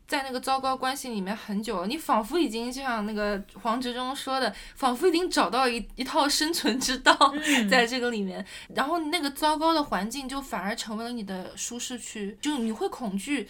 [0.09, 8.43] 在那个糟糕关系里面很久了，你仿佛已经就像那个黄执中说的，仿佛已经找到一一套生存之道，嗯 在这个里面，
[8.75, 13.47] 然后那个糟糕的环境就反而成为了你的舒适区，就你会恐惧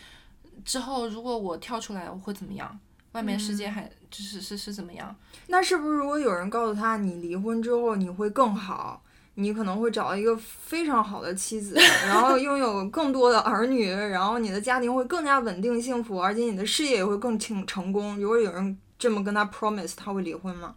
[0.64, 2.76] 之后如果我跳出来我会怎么样？
[3.12, 5.14] 外面世界还就是是是怎么样？
[5.48, 9.02] 那是不是如果有人告诉他你离婚之后你会更好，
[9.34, 11.74] 你可能会找到一个非常好的妻子，
[12.06, 18.18] 然后拥有更多的儿女，然后你的家庭会更加稳定幸福，而且你的事业也会更成成功。
[18.18, 20.74] 如果有人这么跟他 promise，他会离婚吗？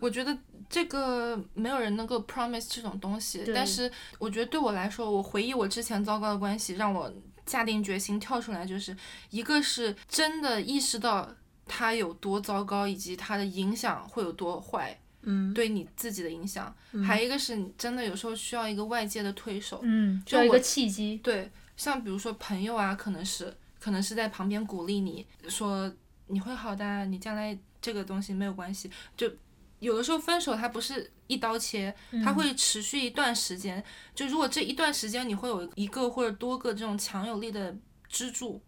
[0.00, 0.36] 我觉得
[0.68, 7.12] 这个没有人能够 promise 这种东西，但是我觉得对我来说，我回忆我之前糟糕的关系，让我
[7.46, 8.96] 下定决心跳出来，就是
[9.30, 11.28] 一个是真的意识到
[11.66, 16.74] 它有多糟糕，以及它的影响会有多坏，嗯，对你自己的影响，
[17.06, 19.82] 还有一个是你真的有时候需要一个外界的推手，
[20.26, 21.18] 需要一个契机。
[21.22, 25.92] 对，像比如说朋友啊，可能是可能是在旁边鼓励你说
[26.26, 28.90] 你会好的啊，你将来这个东西没有关系。
[29.16, 29.30] 就
[29.78, 31.94] 有的时候分手它不是一刀切，
[32.24, 33.82] 它会持续一段时间。
[34.14, 37.74] 就如果这一段时间你会有一个或者多个这种强有力的
[38.08, 38.60] 支柱，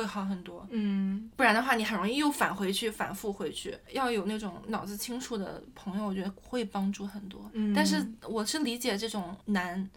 [0.00, 0.66] 会好很多。
[0.70, 3.76] 嗯，不然的话，你很容易又返回去，反复回去。
[3.92, 7.50] 要有那种脑子清楚的朋友，我觉得会帮助很多。
[7.52, 9.88] 嗯但是我是理解这种难，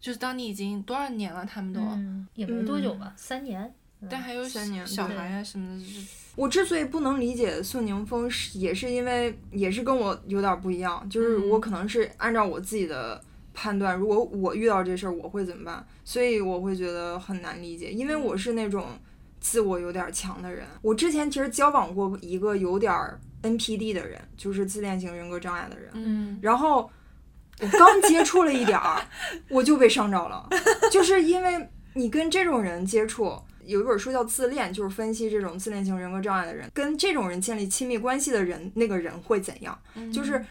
[0.00, 3.72] 就是当你已经多少年了，他们都，嗯，也没多久吧，三年。
[4.10, 6.06] 但还有三年小孩啊什么的，就是
[6.36, 13.20] 我之所以不能理解宋宁峰，是也是因为也是跟我有点不一样，就是我可能是按照我自己的
[13.54, 15.84] 判断，如果我遇到这事儿，我会怎么办？
[16.04, 18.86] 所以我会觉得很难理解，因为我是那种
[19.48, 20.66] 自我有点强的人。
[20.82, 26.90] 我之前其实交往过一个有点儿 NPD 的人，就是自恋型人格障碍的人，嗯，然后
[27.60, 29.00] 我刚接触了一点儿，
[29.48, 30.48] 我就被伤着了，
[30.90, 33.40] 就是因为你跟这种人接触。
[33.64, 39.76] 有一本书叫《自恋》，就是分析这种自恋型人格障碍的人跟这种人建立亲密关系的人，那个人会怎样？
[40.12, 40.44] 就是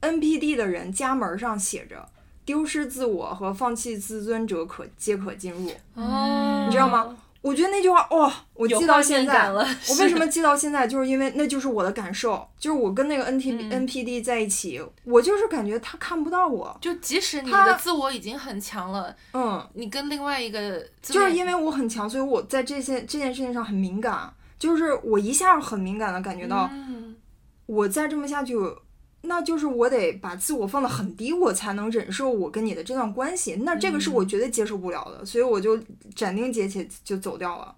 [0.00, 2.08] NPD 的人家门上写着
[2.46, 9.52] “丢失自我和放弃自尊者可皆可进入哦，你知道吗？”我觉得那句话哇、我记到现在。
[9.52, 10.86] 我为什么记到现在？
[10.86, 27.14] 就是因为那就是我的感受，就是我跟那个 NT、嗯 NPD 在一起，我就是感觉他看不到我，就即使你他的自我已经很强了，嗯，你跟另外一个就是因为我很强，所以我在这些这件事情上很敏感，就是我一下很敏感的感觉到，嗯
[27.66, 28.54] 我再这么下去，
[29.24, 35.78] 那就是我得把自我放得很低，我才能忍受我跟你的这段关系，那这个是我绝对接受不了的，所以我就
[36.14, 37.74] 斩钉截铁就走掉了。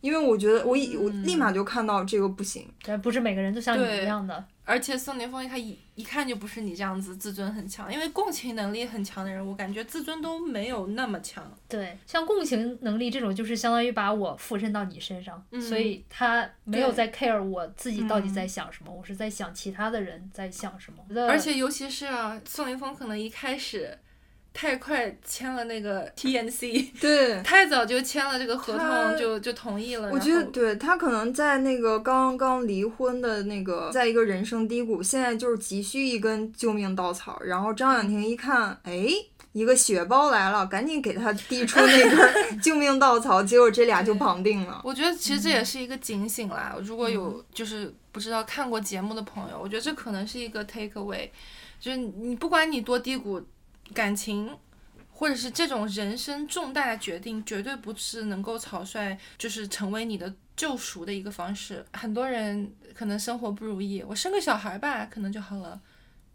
[0.00, 4.44] 因为我觉得我一我立马就看到这个不行，但不是每个人都像你一样的。
[4.66, 11.50] 而且宋宁峰他一一看就不是你这样子自尊很强，因为共情能力很强的人，我感觉自尊都没有那么强。
[11.68, 20.98] 对，像共情能力这种，就是相当于把我附身到你身上，嗯所以他没有在 care 我自己到底嗯在想什么，我是在想其他的人在想什么。
[21.28, 23.96] 而且尤其是啊，宋宁峰可能一开始
[24.56, 30.08] 太快签了那个 TNC， 对，太早就签了这个合同，就就同意了。
[30.10, 37.38] 我觉得对他可能在那个刚刚离婚的那个，在一个人生低谷，现在就是急需一根救命稻草。
[37.44, 39.06] 然后张婉婷一看，哎，
[39.52, 44.80] 一个血包来了，赶紧给他递出那根 救命稻草，结果这俩就绑定了。
[44.82, 46.74] 我觉得其实这也是一个警醒啦。
[46.82, 51.28] 如果有就是不知道看过节目的朋友，我觉得这可能是一个 take away，
[51.78, 53.38] 就是你不管你多低谷，
[53.92, 54.50] 感情。
[55.18, 61.82] 或者是这种人生重大的决定，绝对不是能够草率，就是成为你的救赎的一个方式。
[61.94, 65.80] 很多人可能生活不如意，我生个小孩吧，可能就好了。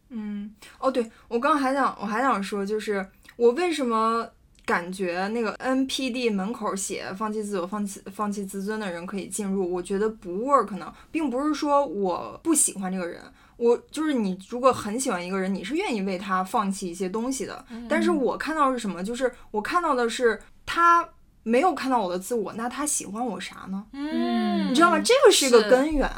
[0.09, 4.27] 嗯，哦，对我刚还想，我还想说，就是我为什么
[4.65, 13.21] 感觉那个 NPD 门口写放弃自我、放弃放弃自尊的人可以进入，我觉得不 work 呢，并不是说我不喜欢这个人。
[13.61, 17.63] 我就是你，如果很喜欢一个人，你是愿意为他放弃一些东西的。
[17.87, 19.03] 但是我看到是什么？
[19.03, 21.07] 就是我看到的是他
[21.43, 23.85] 没有看到我的自我，那他喜欢我啥呢？
[23.93, 24.99] 嗯你知道吗？
[24.99, 26.09] 这个是一个根源。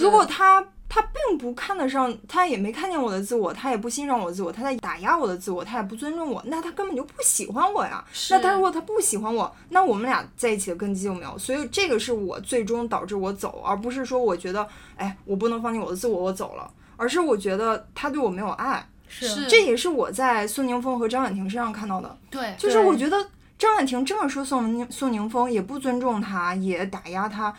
[0.00, 8.02] 如果他他并不看得上，他也没看见我的自我，他也不欣赏我的自我，他在打压我的自我，他也不尊重我，那他根本就不喜欢我呀。
[8.30, 11.36] 那他如果他不喜欢我，那我们俩在一起的根基就没有。
[11.36, 14.66] 所以这个是我最终导致我走，而不是说我觉得，
[14.96, 18.88] 哎，我不能放弃我的自我，我走了，而是我觉得他对我没有爱。
[19.08, 23.16] 是是这也是我在宋宁峰和张婉婷身上看到的，对，就是我觉得
[23.56, 27.54] 张婉婷这么说宋宁宋宁峰，也不尊重他，也打压他。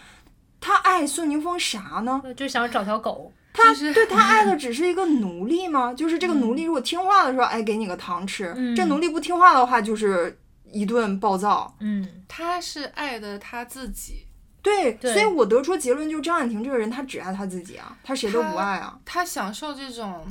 [0.60, 2.22] 他爱宋宁峰啥呢？
[2.36, 3.32] 就想找条狗。
[3.54, 5.94] 他就是对他爱的 只是一个奴隶吗？
[5.94, 10.38] 就是这个奴隶如果听话的时候，哎，给你个糖吃；嗯这奴隶不听话的话，就是
[10.72, 11.74] 一顿暴躁。
[11.80, 14.27] 嗯，他是爱的他自己，
[14.68, 19.00] 对，对所以我得出结论就是张婉婷这个人，她只爱她自己啊，她谁都不爱啊。
[19.06, 20.26] 她享受这种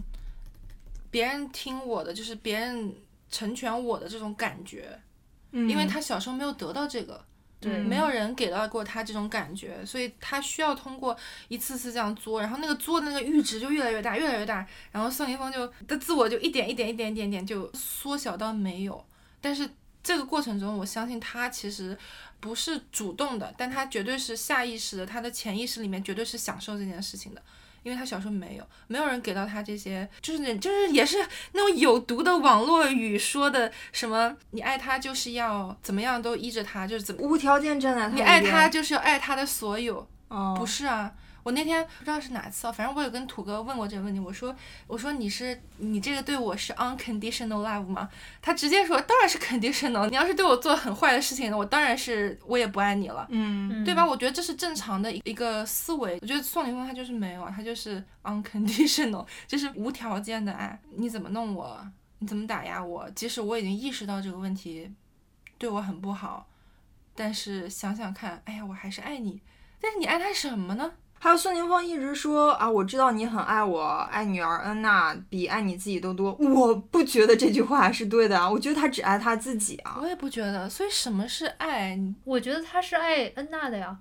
[1.11, 2.95] 别人听我的，就是别人
[3.31, 4.99] 成全我的这种感觉，
[5.53, 7.25] 嗯，因为她小时候没有得到这个，
[7.59, 11.17] 对，没有人给到过他这种感觉，所以他需要通过
[11.49, 19.03] 一次次这样作，然后那个作的那个阈值就越来越大，越来越大，然后宋宁峰就的自我就一点一点一点一点点就缩小到没有。
[19.41, 19.69] 但是
[20.07, 21.99] 这个过程中，我相信他其实
[22.39, 27.43] 不是主动的，但他绝对是下意识的，他的潜意识里面绝对是享受这件事情的。
[27.83, 31.19] 因为他小时候没有，没有人给到他这些，就是那，就是也是
[31.53, 41.13] 那种有毒的网络语说的什么，你爱他就是要怎么样都依着他，就是怎么，无条件站在他你爱他就是要爱他的所有，哦，不是啊。
[41.47, 44.53] 我那天不知道是哪次啊，反正我有跟土哥问过这个问题，我说
[44.89, 48.11] 我说你是你这个对我是 unconditional love 吗？
[48.43, 53.25] 他直接说当然是 conditional，你要是对我做很坏的事情，我当然是我也不爱你了。
[53.31, 54.05] 嗯对吧？
[54.05, 56.19] 我觉得这是正常的一个思维。
[56.21, 60.77] 我觉得宋凌峰他就是没有，他就是 unconditional， 就是无条件的爱。
[60.97, 61.81] 你怎么弄我，
[62.19, 64.91] 你怎么打压我，即使我已经意识到这个问题
[65.59, 66.49] 对我很不好，
[67.15, 69.41] 但是想想看，哎呀，我还是爱你。
[69.79, 70.91] 但是你爱他什么呢？
[71.19, 76.33] 还有宋宁峰一直说啊，我知道你很爱我，爱女儿恩娜比爱你自己都多。
[76.35, 79.99] 我不觉得这句话是对的啊，我觉得他只爱他自己啊。
[80.01, 80.69] 我也不觉得。
[80.69, 81.99] 所以什么是爱？
[82.25, 83.99] 我觉得他是爱恩娜的呀。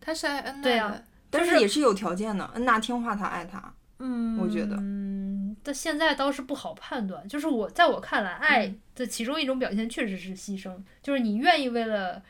[0.00, 0.62] 他是爱恩娜的。
[0.62, 3.72] 对啊但是也是有条件的，恩娜听话，他爱他。
[4.00, 7.26] 嗯，我觉得嗯，但现在倒是不好判断。
[7.26, 12.20] 就是我在我看来，爱的其中一种表现确实是牺牲，就是你愿意为了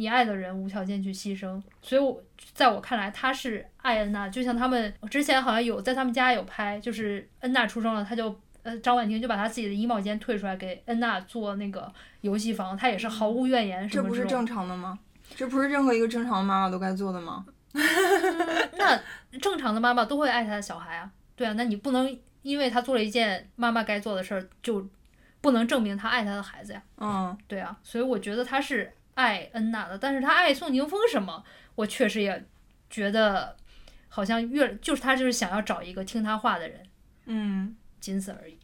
[0.00, 1.62] 你爱的人无条件去牺牲。
[1.82, 2.22] 所以我，
[2.54, 4.26] 在我看来，他是爱恩娜。
[4.30, 11.92] 就像他们之前好像有在他们家有拍，就是恩娜出生了，他就呃张婉婷就把他自己的衣帽间退出来给恩娜做那个
[12.22, 14.02] 游戏房，他也是毫无怨言什么这。
[14.02, 14.98] 这不是正常的吗？
[15.36, 17.44] 这不是任何一个正常的妈妈都该做的吗？
[18.78, 18.98] 那
[19.38, 24.88] 正常的妈妈都会爱她的小孩啊，对啊，那你不能因为她做了一件妈妈该做的事儿，就
[25.42, 31.44] 不能证明她爱她的孩子呀，嗯，对啊，所以我觉得他是爱恩娜的，但是他爱宋宁峰什么，
[31.74, 32.42] 我确实也
[32.88, 33.54] 觉得
[34.08, 36.82] 好像越就是他就是想要找一个听他话的人，
[37.26, 38.58] 嗯，仅此而已。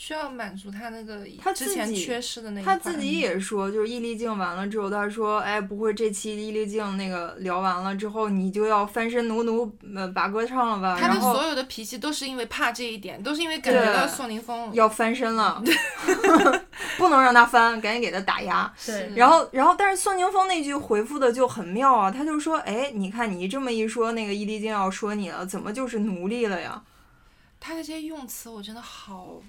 [0.00, 10.98] 需要满足他那个他自之前己缺失的那一他自己也说，就是易立竞完了之后，他说，哎，不会这期易立竞那个聊完了之后，你就要翻身奴奴呃把歌唱了吧？
[10.98, 15.62] 他的所有的脾气都是因为怕这一点，都是因为感觉到宋宁峰要翻身了，
[16.96, 18.72] 不能让他翻，赶紧给他打压。
[18.86, 26.82] 对，然后，然后，但是宋宁峰那句回复的就很妙啊，他就说，哎，你看你这么一说，那个易立竞要说你了，怎么就是奴隶了呀？
[27.62, 29.42] 他的这些用词，我真的好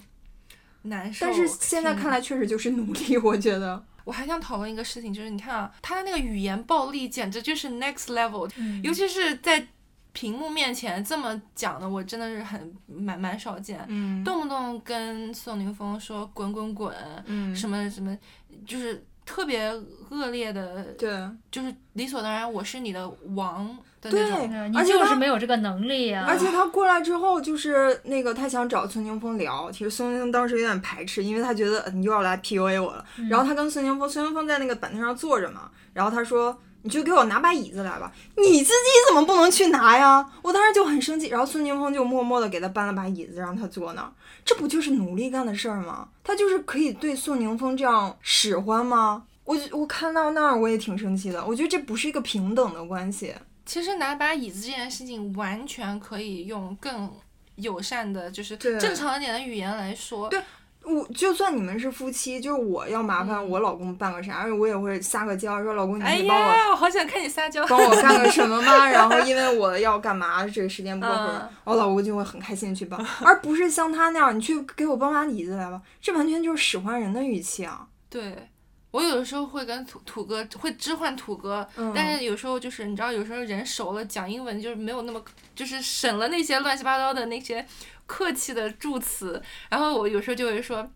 [0.84, 1.26] 难受。
[1.26, 3.84] 但是现在看来，确实就是努力， 我觉得。
[4.04, 9.68] 我还想讨论一个事情，就是你看啊，他的那个语言暴力简直就是 next level，、嗯尤其是在
[10.12, 13.80] 屏幕面前这么讲的，我真的是很蛮蛮少见。
[13.88, 16.94] 嗯动不动跟宋宁峰说滚滚滚，
[17.26, 18.18] 嗯，什么什么，
[18.66, 19.72] 就是特别
[20.10, 21.10] 恶劣的，对，
[21.50, 23.66] 就是理所当然我是你的王
[24.02, 24.50] 的对那种。
[24.50, 33.06] 对你而且他就是没有这个能力啊，而且他过来之后，就是那个他想找孙宁峰聊，其实孙宁峰当时有点排斥，因为他觉得呃你又要来 PUA 我了。
[33.18, 36.60] 嗯然后他跟孙宁峰，孙宁峰在那个板凳上坐着嘛，然后他说。
[36.84, 40.28] 你就给我拿把椅子来吧，你自己怎么不能去拿呀？
[40.42, 44.12] 我当时就很生气，然后孙宁峰就默默的给他搬了把椅子，让他坐那儿。
[44.44, 46.10] 这不就是奴隶干的事儿吗？
[46.24, 49.26] 他就是可以对宋宁峰这样使唤吗？
[49.44, 53.34] 我我看到那儿我也挺生气的，我觉得这不是一个平等的关系。
[53.66, 57.12] 其实拿把椅子这件事情，完全可以用更
[57.56, 60.30] 友善的，就是正常一点的语言来说。
[60.30, 60.42] 对
[60.84, 67.66] 我就算你们是夫妻，就是我要麻烦我老公办个啥，而且我也会撒个娇，说老公你哎可以帮我、呀，我好想看你撒娇。
[67.68, 68.86] 帮我干个什么吗？
[68.90, 77.86] 然后因为我要干嘛，这个时间不够回来嗯，我老公就会很开心地去帮，而不是像他那样，你去给我搬把椅子来吧，这完全就是使唤人的语气啊。
[78.10, 78.50] 对，
[78.90, 85.24] 我有的时候会跟土土哥会置换土哥，嗯但是有时候就是你知道，有时候人熟了，讲英文就是没有那么，
[85.56, 87.66] 就是省了那些乱七八糟的那些
[88.12, 90.92] 客气的祝词，然后我有时候就会说。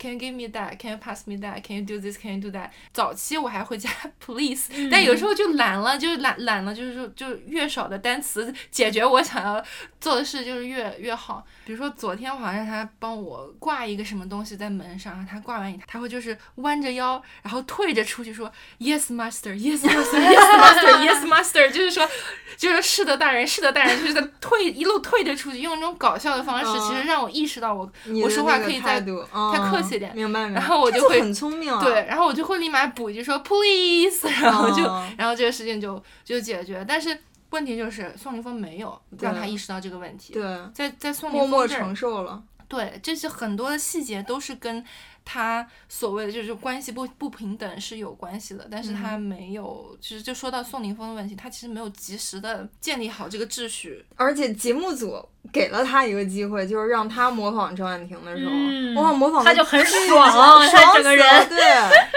[0.00, 0.78] Can you give me that?
[0.78, 1.62] Can you pass me that?
[1.62, 2.16] Can you do this?
[2.18, 2.70] Can you do that?
[2.94, 3.90] 早期我还会加
[4.24, 9.62] please，、但有时候就懒了，就懒懒了，就是说就越少的单词解决我想要
[10.00, 11.44] 做的事就是越越好。
[11.66, 22.08] 比如说昨天我好像让他帮我挂一个什么东西在门上，他挂完以后，他会就是弯着腰，然后退着出去说 Yes master, Yes master, Yes master, Yes master，就是说
[22.56, 27.90] 就是是的大人，是的大人，就是在退一路退着出去，用那种搞笑的方式，嗯其实让我意识到我
[28.22, 30.60] 我说话可以再态度，嗯再客气点明白明白。
[30.60, 31.82] 然后我就会很聪明啊。
[31.82, 36.84] 对，然后我就会立马补一句说 please， 然后就、哦然后这个事情就就解决。
[36.86, 37.16] 但是
[37.50, 42.42] 问题就是宋凌峰没有让他意识到这个问题，对，在在宋宁默默峰这儿承受了。
[42.68, 44.84] 对，这些很多的细节都是跟
[45.24, 54.04] 他所谓的就是关系不不平等是有关系的，但是他没有，其实就说到宋宁峰的问题，他其实没有及时的建立好这个秩序。
[54.16, 61.58] 而且节目组给了他一个机会，就是让他模仿张婉婷的时候，嗯哇，模仿得他就很爽爽他整个人对，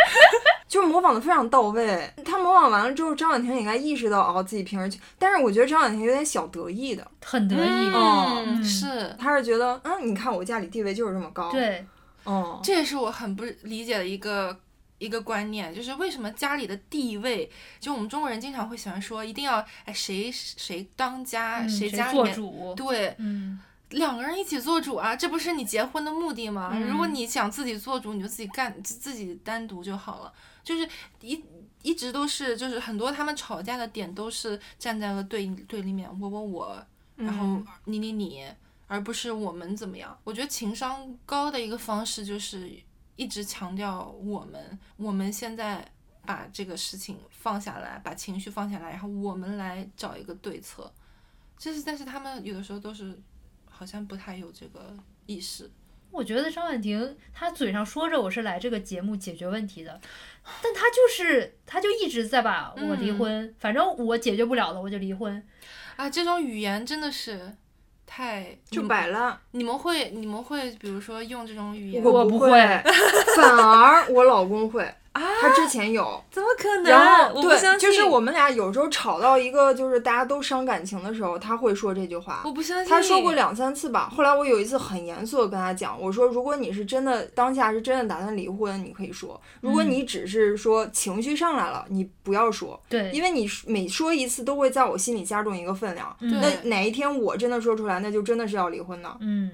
[0.67, 2.11] 就是模仿的非常到位。
[2.25, 7.93] 他模仿完了之后，张婉婷也应该意识到哦自己平时，但是我觉得张婉婷有点小得意的，很得意。
[7.95, 11.85] 嗯是，他是觉得嗯，你看我家里地位就是这么高，，对，
[12.24, 14.59] 哦，这也是我很不理解的一个
[14.97, 17.49] 一个观念，就是为什么家里的地位，
[17.80, 22.74] 就我们中国人经常会喜欢说，一定要哎谁谁当家，嗯谁家里面做主？
[22.76, 23.59] 对嗯，
[23.89, 26.78] 两个人一起做主啊，这不是你结婚的目的吗？
[26.89, 30.34] 如果嗯你想自己做主，你就自己干，自自己单独就好了。
[30.63, 30.88] 就是
[31.19, 31.43] 一
[31.82, 36.86] 一直都是，就是很多他们吵架的点都是站在了对对立面，我我我，
[37.17, 38.45] 然后嗯你你你，
[38.88, 40.17] 而不是我们怎么样。
[40.23, 42.71] 我觉得情商高的一个方式就是
[43.15, 45.86] 一直强调我们，我们现在
[46.25, 50.91] 把这个事情放下来，把情绪放下来，然后我们来找一个对策。
[51.57, 53.17] 就是，但是他们有的时候都是
[53.69, 55.69] 好像不太有这个意识。
[56.11, 59.99] 我觉得张婉婷她嘴上说着我是来这个节目解决问题的，
[60.61, 65.43] 但她就是她就一直在把我离嗯婚，反正我解决不了了我就离婚。
[65.95, 67.55] 啊，这种语言真的是
[68.16, 69.36] 太就摆烂。
[69.51, 72.51] 你们会你们会比如说用这种语言，我不不会，
[73.36, 76.22] 反而我老公会，他之前有。
[76.32, 76.91] 怎么可能？
[76.91, 82.41] 然后对，我不相信，就是我们俩有时候吵到一个就是大家都伤感情的时候，他会说这句话。
[82.45, 82.89] 我不相信。
[82.89, 84.11] 他说过两三次吧。
[84.16, 96.16] 后来我有一次很严肃的跟他讲，我说如果你是真的当下是真的打算离婚，你可以说；如果你只是说情绪上来了，你不要说，对，因为你每说一次都会在我心里加重一个分量。
[96.20, 99.18] 那哪一天我真的说出来，那就真的是要离婚的。
[99.22, 99.51] 嗯，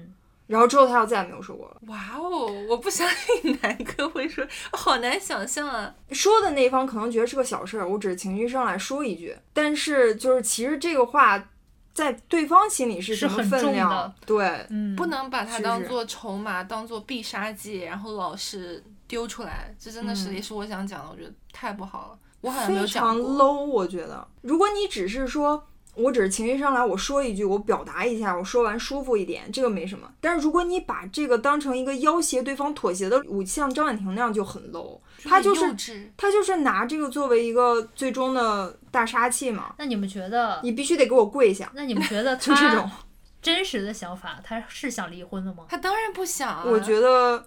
[0.50, 1.76] 然后之后他又再也没有说过了。
[1.86, 5.94] 哇哦，我不相信南哥会说，好难想象啊。
[6.10, 11.48] 说的那一方可能觉得是个小事儿，我只是情绪上来说一句，但是就是其实这个话
[11.94, 14.14] 在对方心里是什么分量的？
[14.26, 22.18] 对，嗯，不能把它当做筹码，当做必杀技，然后老是丢出来，这真的是、嗯也是我想讲的，我觉得太不好了。
[22.40, 23.18] 我好像没有非常。
[23.18, 24.26] low，我觉得。
[24.40, 25.62] 如果你只是说，
[25.94, 30.10] 我只是情绪上来，我说一句，我表达一下，我说完舒服一点，这个没什么。
[30.20, 34.98] 但是如果你把这个当成一个要挟对方妥协的武器，像张婉婷那样就很 low。
[35.24, 40.60] 他就是他就是拿这个作为一个最终的大杀器嘛，那你们觉得？
[40.62, 42.90] 你必须得给我跪下，那你们觉得 就这种。
[43.42, 45.64] 真实的想法，他是想离婚的吗？
[45.68, 46.62] 他当然不想啊。
[46.66, 47.46] 我觉得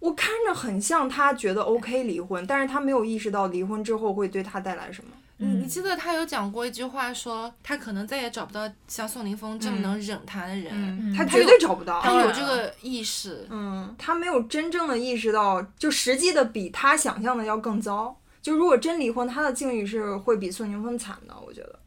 [0.00, 5.10] 我看着很像他觉得 OK 离婚，但是他没有意识到离婚之后会对他带来什么。
[5.38, 10.72] 你你嗯记得他有讲过一句话说，他可能再也找不到像宋宁峰这么嗯能忍他的人。
[10.72, 12.00] 嗯他绝对找不到。
[12.00, 18.18] 他有这个意识，嗯，他没有真正的意识到，就实际的比他想象的要更糟。
[18.40, 21.78] 就如果真离婚，他的境遇是会比宋宁峰惨的，我觉得。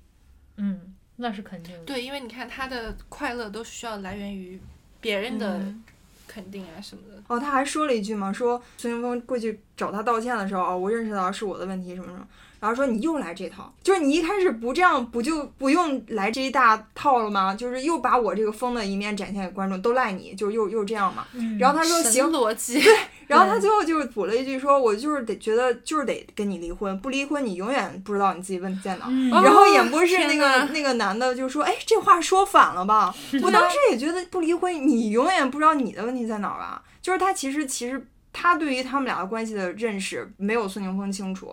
[0.58, 1.84] 嗯，那是肯定的。
[1.86, 4.60] 对，因为你看他的快乐都需要来源于
[5.00, 5.84] 别人的嗯
[6.28, 7.24] 肯定啊什么的。
[7.28, 12.28] 哦，他还说了一句嘛，说宋宁峰过去找他道歉的时候，哦，我认识到是我的问题什么什么，
[12.60, 17.56] 然后说你又来这套，就是你一开始不这样，不就不用来这一大套了吗？
[17.56, 21.26] 就是又把我这个疯的一面展现给观众，都赖你，就是又又这样嘛。
[21.34, 22.82] 嗯然后他说行，逻辑，
[23.28, 29.06] 然后他 最后就是补了一句说，我就是得觉得就是得跟你离婚，不离婚你永远不知道你自己问题在哪
[29.42, 33.14] 然后演播室那个、那个男的就说：“哎，这话说反了吧？
[33.44, 36.82] 我当时也觉得不离婚，你永远不知道你的问题在哪儿吧？
[37.02, 41.52] 就是他其实其实他对于他们俩的关系的认识没有孙宁峰清楚，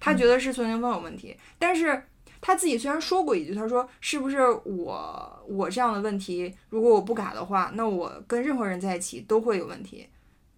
[0.00, 2.04] 他觉得是孙宁峰有问题，但是
[2.40, 10.08] 他自己虽然说过一句，他说是不是我我这样的问题，如果我不改的话，那我跟任何人在一起都会有问题。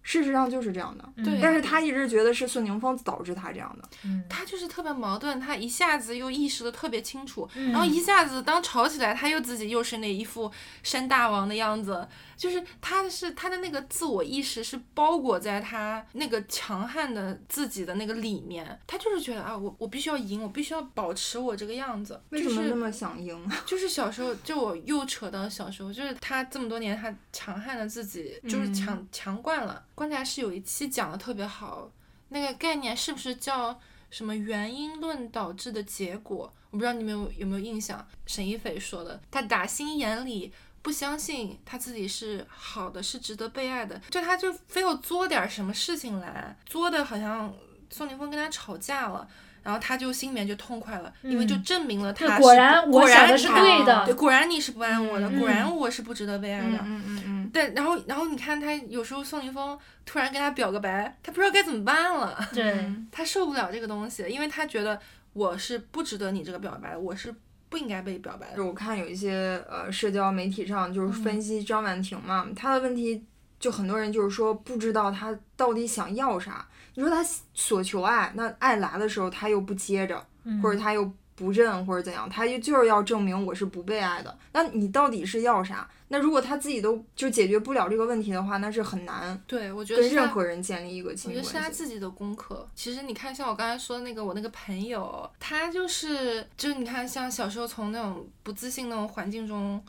[0.03, 3.87] 事实上就是这样的，嗯对但是他一直觉得是孙宁峰导致他这样的。
[4.03, 23.49] 嗯他就是特别矛盾，他一下子又意识的特别清楚，嗯然后一下子当吵起来，他又自己又是那一副山大王的样子，就是他是他的那个自我意识是包裹在他那个强悍的自己的那个里面，他就是觉得啊，我我必须要赢，我必须要保持我这个样子，为什么那么想赢？
[23.65, 29.85] 就是小时候，就我又扯到小时候，就是他这么多年，他强悍的自己就是强、强惯了。
[29.95, 31.91] 观察室有一期讲的特别好，
[32.29, 33.79] 那个概念是不是叫
[34.09, 36.51] 什么原因论导致的结果？
[36.71, 38.05] 我不知道你们有有没有印象？
[38.25, 40.51] 沈一斐说的，他打心眼里
[40.81, 47.53] 不相信他自己是好的，是值得被爱的，就他就非要作点什么事情来，作的好像
[47.89, 49.27] 宋宁峰跟他吵架了。
[49.63, 56.79] 然后他就心里面就痛快了，因为就嗯证明了他是果然果然我想的是对的对，果然你是不爱我的，嗯果然我是不值得被爱的。
[56.83, 64.99] 嗯嗯嗯对，然后然后你看他有时候宋宁峰突然跟他表个白，他不知道该怎么办了，对，嗯他受不了这个东西，因为他觉得
[65.33, 67.31] 我是不值得你这个表白，我是
[67.71, 68.57] 不应该被表白的。
[68.57, 73.23] 就我看有一些呃社交媒体上就是分析张婉婷嘛，她的问题
[73.59, 76.67] 就很多人就是说不知道她到底想要啥。
[76.93, 84.37] 你说她所求爱，那爱来的时候她又不接着，嗯或者她又不认，或者怎样，她就就是要证明我是不被爱的。
[84.51, 85.89] 那你到底是要啥？
[86.13, 91.77] 那如果他自己都就解决不了这个问题的话，那是很难对，我觉得跟任何人建立一个我亲觉得是他密关系。
[91.77, 92.69] 自己的功课。
[92.75, 99.81] 其实你看，像我刚才说的那个我那个朋友，他就是就是你看，像小时候从那种不自信那种环境中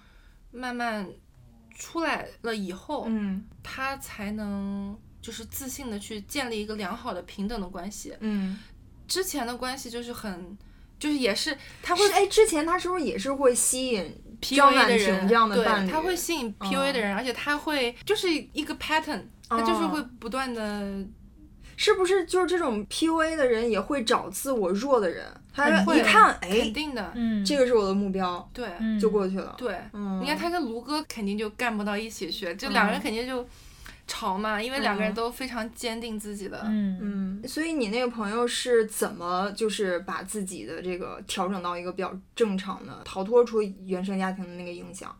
[0.53, 1.05] 慢慢
[1.77, 8.15] 出来了以后，嗯他才能就是自信的去建立一个良好的平等的关系。
[8.21, 8.61] 嗯，
[9.09, 10.57] 之前的关系就是很。
[10.99, 15.89] 就是也是，他会是哎，之前他是不是也是会吸引 PUA 的人，这样的伴侣？
[15.89, 21.03] 对，他会吸引 PUA 的人，而且他会就是一个 pattern，他就是哦会不断的
[21.77, 25.25] 是不是就是这种 PUA 的人也会找自我弱的人？
[25.55, 29.55] 他会一看，哎肯哎，定的，嗯，这个是我的目标，对嗯就过去了。
[29.59, 29.77] 对。
[29.93, 33.47] 嗯，你看他跟卢哥肯定就干不到一起去，就两个人肯定就
[34.13, 36.61] 吵嘛，因为两个人嗯都非常坚定自己的。
[36.67, 36.99] 嗯
[37.41, 45.17] 嗯，所以你那个朋友是怎么就是把自己的这个调整到一个比较正常的，逃脱出原生家庭的那个影响？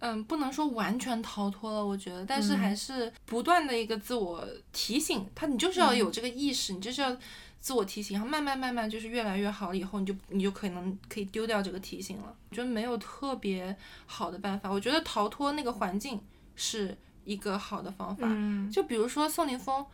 [0.00, 7.16] 嗯，不能说完全逃脱了，我觉得，但是嗯还是不断的一个自我提醒，他你就是要嗯有这个意识，你就是要
[7.58, 12.36] 自我提醒，然后慢慢慢慢就是越来越好了以后，你就你就可能可以丢掉这个提醒了。
[12.50, 13.74] 我觉得没有特别
[14.04, 16.20] 好的办法，我觉得逃脱那个环境
[16.54, 16.94] 是
[17.24, 18.26] 一个好的方法。
[18.28, 19.84] 嗯就比如说宋宁峰，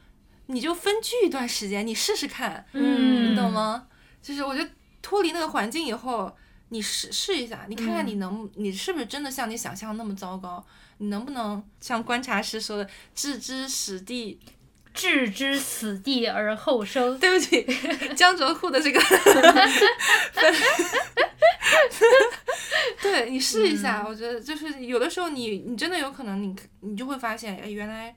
[0.46, 3.52] 你就分居一段时间，你试试看，嗯，你懂？
[3.52, 3.86] 吗？
[4.22, 4.70] 就是我觉得
[5.00, 6.34] 脱离那个环境以后，
[6.68, 10.64] 你试试一下，你看看你能，你是不是真的像你想象那么糟糕？
[10.98, 14.38] 你能不能像观察师说的，置之死地？
[14.94, 17.18] 置之死地而后生。
[17.18, 17.62] 对不起，
[18.16, 19.00] 江浙沪的这个，
[23.02, 28.14] 对你试一下，我觉得就是有的时候你你真的有可能你你就会发现，哎，原来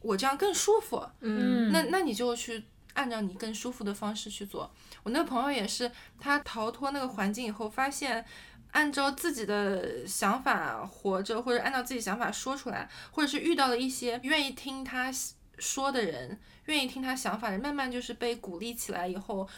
[0.00, 1.04] 我这样更舒服。
[1.20, 4.72] 嗯那那你就去按照你更舒服的方式去做。
[5.02, 5.90] 我那个朋友也是，
[6.20, 8.24] 他逃脱那个环境以后，发现
[8.72, 15.10] 按照自己的想法活着，或者按照自己想法说出来，或者是遇到了一些愿意听他
[15.58, 19.48] 说的人，愿意听他想法的人，慢慢就是被鼓励起来以后。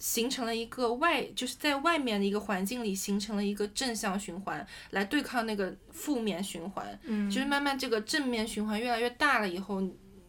[0.00, 6.96] 形成了一个外，就是在外面的一个环境里形成了一个正向循环，来对抗那个负面循环。
[7.02, 9.82] 嗯就是慢慢这个正面循环越来越大了以后，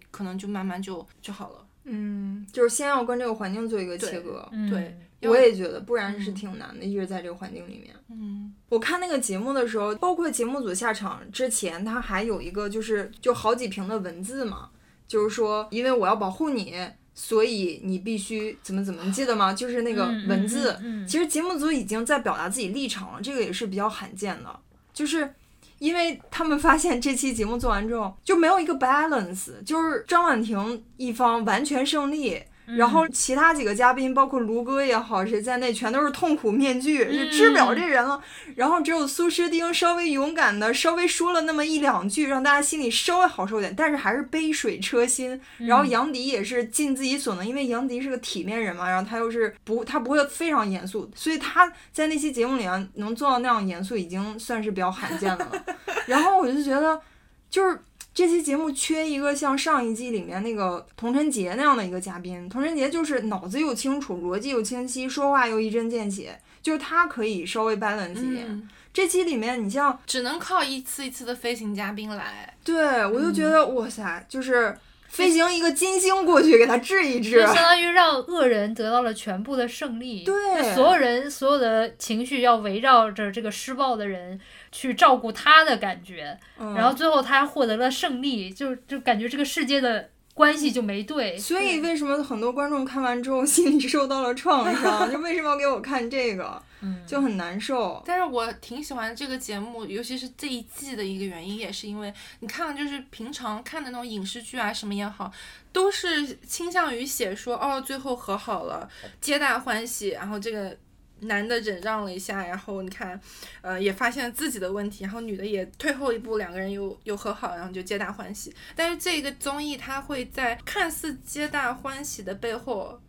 [0.09, 1.67] 可能就慢慢就就好了。
[1.83, 4.49] 嗯，就是先要跟这个环境做一个切割。
[4.51, 7.95] 嗯对，我也觉得，不然是嗯挺难的，一直在这个环境里面。
[8.09, 14.71] 嗯我看那个节目的时候，包括节目组下场之前，他还有一个就是就好几屏的文字嘛，
[15.09, 16.73] 就是说因为我要保护你，
[17.13, 19.51] 所以你必须怎么怎么，你记得吗？
[19.51, 20.71] 就是那个嗯文字。
[20.79, 24.59] 嗯嗯嗯其实节目组已经在表达自己立场了，这个也是比较罕见的，
[24.93, 25.33] 就是。
[25.79, 32.37] 因为他们发现这期节目做完之后就没有一个 balance，就是张婉婷一方完全胜利，
[32.77, 38.21] 然后其他几个嘉宾，包括卢哥也好，谁在内，全都是痛苦面具，就治不了这人了。
[38.55, 45.39] 然后只有苏诗丁稍微勇敢的，稍微说了那么一两句，让大家心里稍微好受点，但是还是杯水车薪。
[45.57, 55.65] 然后杨迪也是尽自己所能，因为杨迪是个体面人嘛，然后他又是不，他不会非常严肃，所以他在那期节目里啊能做到那样严肃，已经算是比较罕见的了。
[56.05, 57.01] 然后我就觉得，
[57.49, 57.79] 就是。
[58.19, 68.45] 这期节目缺一个像上一季里面那个童晨杰那样的一个嘉宾，童晨杰就是脑子又清楚，逻辑又清晰，说话又一针见血，就是他可以稍微 balance 一点。
[68.45, 72.53] 嗯，这期里面，你像只能靠一次一次的飞行嘉宾来。
[72.61, 74.77] 对我就觉得、哇塞，就是
[75.09, 80.23] 飞行一个金星过去给他治一治就，相当于让恶人得到了全部的胜利。
[80.23, 84.39] 对就所有人所有的情绪要围绕着这个施暴的人
[84.71, 90.09] 去照顾他的感觉，嗯然后最后他获得了胜利，就就感觉这个世界的
[90.39, 91.37] 关系就没对。
[91.37, 95.11] 所以为什么很多观众看完之后 心里受到了创伤？
[95.11, 98.01] 就为什么要给我看这个，嗯，就很难受。
[98.05, 105.29] 但是我挺喜欢这个节目，尤其是这一季的一个原因，也是因为你看，就是平常看的那种影视剧啊什么也好，
[105.73, 108.89] 都是倾向于写说哦，最后和好了，
[109.19, 110.77] 皆大欢喜，然后这个。
[111.21, 113.19] 男的忍让了一下，然后你看，
[113.61, 118.53] 呃，也发现了自己的问题，然后女的也退后一步，两个人又又和好，然后就皆大欢喜。
[118.75, 122.99] 但是这个综艺它会在看似皆大欢喜的背后，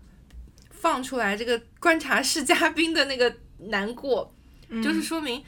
[0.71, 4.33] 放出来这个观察室嘉宾的那个难过，
[4.83, 5.45] 就是说明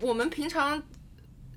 [0.00, 0.82] 我们平常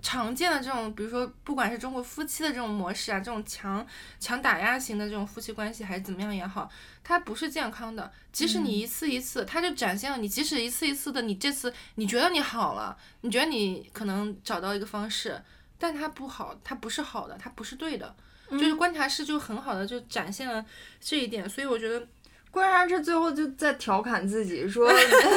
[0.08, 3.86] 常见的这种，比如说不管是中国夫妻的这种模式啊，这种强
[4.22, 6.70] 强打压型的这种夫妻关系还是怎么样也好，
[7.04, 8.10] 它不是健康的。
[8.32, 15.44] 即使你一次一次，它就展现了你，即使一次一次的，你这次你觉得你好了，你觉得你可能找到一个方式，
[15.78, 18.16] 但它不好，它不是好的，它不是对的。
[18.52, 20.66] 就是观察室就很好的就展现了
[21.02, 22.08] 这一点，所以我觉得。
[22.50, 24.90] 观察室最后就在调侃自己说，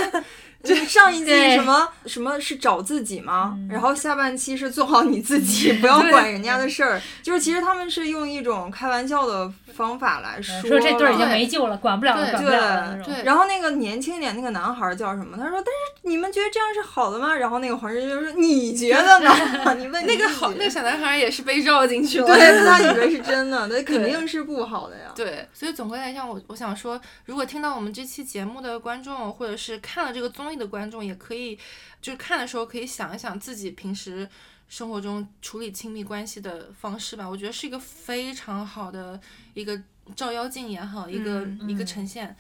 [0.62, 3.58] 就是上一季什么什么是找自己吗？
[3.70, 7.00] 然后下半期是做好你自己，不要管人家的事儿。
[7.22, 13.12] 就是其实他们是用一种开玩笑的方法来说，说这对已经对没救了，管不了了，管不了了那种。
[13.14, 15.36] 对然后那个年轻一点那个男孩儿叫什么？
[15.36, 19.30] 他说：“但是你们觉得这样是好的吗？”然后那个黄世就说：“你觉得呢？
[19.78, 22.26] 你问那个好，那个小男孩也是被绕进去了。
[22.26, 25.12] 对，他以为是 真的，那肯定是不好的呀。
[25.14, 31.58] 对，所以总归来讲，我我想说，如果听到我们这期节目的观众，或者是看了这个综艺的观众，也可以，
[32.00, 34.28] 就是看的时候可以想一想自己平时
[34.68, 37.28] 生活中处理亲密关系的方式吧。
[37.28, 39.20] 我觉得是一个非常好的
[39.54, 39.80] 一个
[40.14, 42.36] 照妖镜也好，一个、一个呈现。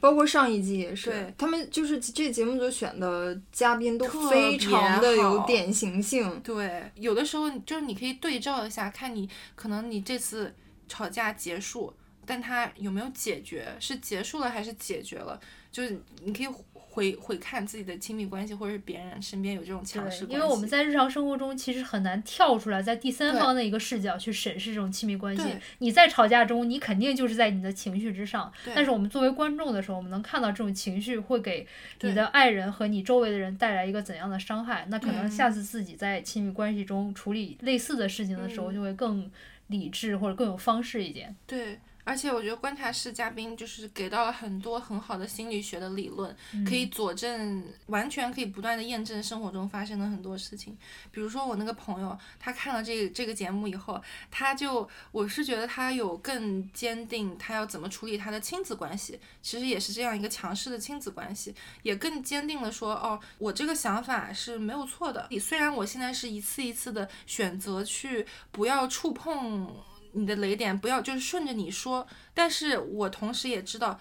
[0.00, 6.40] 包括上一季也是对，他们就是这节目组选的嘉宾都特非别常的有典型性。
[6.40, 10.54] 对，有的时候就是你可以对照一下，看你可能你这次
[10.88, 11.92] 吵架结束，
[12.24, 15.38] 但他有没有解决，是结束了还是解决了？
[15.70, 16.48] 就是你可以
[16.90, 20.34] 回回看自己的亲密关系，或者是别人身边有这种强势关系。
[20.34, 25.44] 因为我们在日常生活中其实很难跳出来，在第三方的一个视角去审视这种亲密关系。
[25.78, 31.66] 你在吵架中，你肯定就是在你的情绪之上，对但是我们作为观众的时候，我们能看到这种情绪会给
[32.00, 34.86] 你的爱人和你周围的人带来一个怎样的伤害。
[34.88, 39.30] 那可能嗯下次自己在亲密关系中处理类似的事情的时候，嗯就会更
[39.68, 41.36] 理智或者更有方式一点。
[41.46, 41.78] 对，
[42.10, 46.36] 而且我觉得观察室嘉宾就是给到了很多很好的心理学的理论，
[46.68, 50.76] 可以佐证，完全可以不断的验证生活中发生的很多事情。
[51.12, 61.54] 比如说我那个朋友，他看了这个这个节目以后，他就我是觉得他有更坚定他要怎么处理他的亲子关系，其实也是这样一个强势的亲子关系，
[61.84, 65.28] 也更坚定了说，哦，我这个想法是没有错的。
[65.40, 69.72] 虽然我现在是一次一次的选择去不要触碰
[70.12, 73.98] 你的雷点，不要就是顺着你说，但是我同时也知道，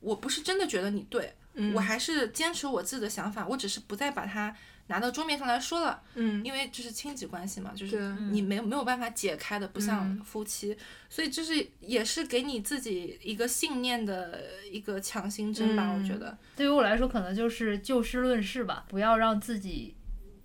[0.00, 1.74] 我不是真的觉得你对，嗯。
[1.74, 4.54] 我还是坚持我自己的想法，我只是不再把它
[4.88, 10.20] 拿到桌面上来说了，嗯，因为这是亲子关系嘛，就是你没有没有办法解开的，不像嗯。
[10.24, 10.76] 夫妻，
[11.08, 19.94] 所以这是也是给你自己一个信念的一个强心针吧，我觉嗯得，对于我来说，可能就是就事论事吧，不要让自己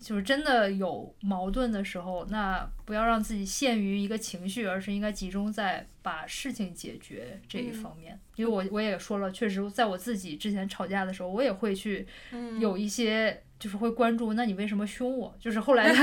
[0.05, 8.19] 就是真的有矛盾的时候，那不要让自己陷于一个情绪，而是应该集中在把事情解决这一嗯方面。
[8.35, 13.41] 因为我我也说了，确实在我自己之前吵架的时候，我也会去嗯有一些。
[13.65, 15.35] 就是会关注，那你为什么凶我？
[15.39, 15.95] 就是后来的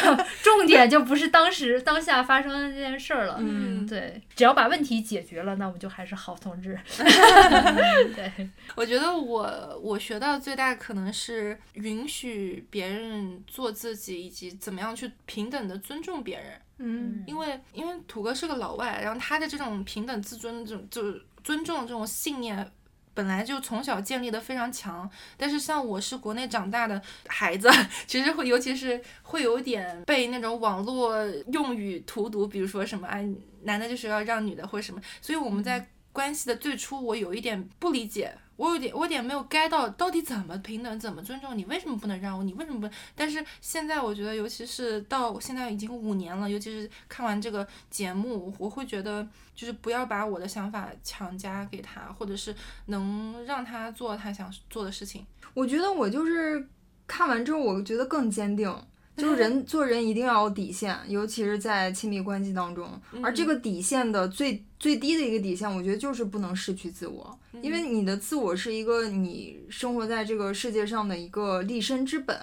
[0.44, 3.38] 重点就不是当时当下发生的这件事儿了。
[3.40, 6.78] 嗯对，只要把问题解决了，那我们就还是好同志。
[8.14, 16.60] 对，我觉得我我学到最大可能是允许别人做自己，以及怎么样去平等的尊重别人。
[16.80, 22.70] 嗯因为因为土哥是个老外，然后他的这种平等自尊这种就是尊重这种信念。
[23.16, 27.70] 本来就从小建立的非常强，但是像我是国内长大的孩子，
[28.06, 33.26] 其实会尤其是会有点被那种网络用语荼毒，比如说什么哎，
[33.62, 42.88] 男的就是要让女的或者什么，所以我们在关系的最初，我有一点不理解，我有点我有点没有 get 到到底怎么平等，怎么尊重你，为什么不能让我，你为什么不？
[43.14, 52.56] 但是现在我觉得，尤其是到现在已经五年了，尤其是看完这个节目，我会觉得就是不要把我的想法强加给他，或者是
[52.86, 55.26] 能让他做他想做的事情。
[55.52, 56.66] 我觉得我就是
[57.06, 58.74] 看完之后，我觉得更坚定。
[59.22, 62.88] 就是人做人一定要有底线，尤其是在亲密关系当中。
[63.22, 72.38] 而这个底线的最最低的一个底线，我觉得就是不能失去自我，因为你的自我是一个你生活在这个世界上的一个立身之本。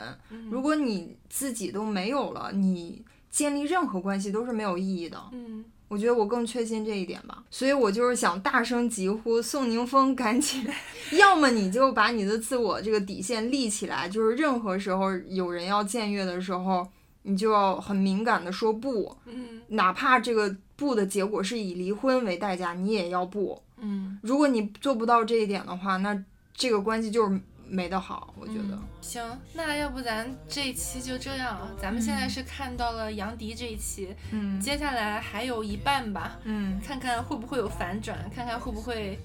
[0.50, 5.20] 如果你自己都没有了，你建立任何关系都是没有意义的。
[5.32, 5.64] 嗯，
[5.94, 10.68] 我觉得我更确信这一点吧，所以我就是想大声疾呼宋宁峰赶紧，
[11.12, 16.88] 要么你就把你的自我这个底线立起来，就是任何时候有人要僭越的时候，
[17.22, 23.62] 你就要很敏感的说不，嗯哪怕这个不的结果是以离婚为代价，你也要不。
[23.78, 26.20] 嗯，如果你做不到这一点的话，那
[26.56, 27.40] 这个关系就是
[27.74, 28.78] 没得好，我觉得。
[29.02, 29.24] 行，
[29.54, 34.60] 那要不咱这一期就这样，咱们现在是看到了杨迪这一期，嗯。
[34.60, 36.80] 接下来还有一半吧，嗯。
[36.86, 39.18] 看看会不会有反转，看看会不会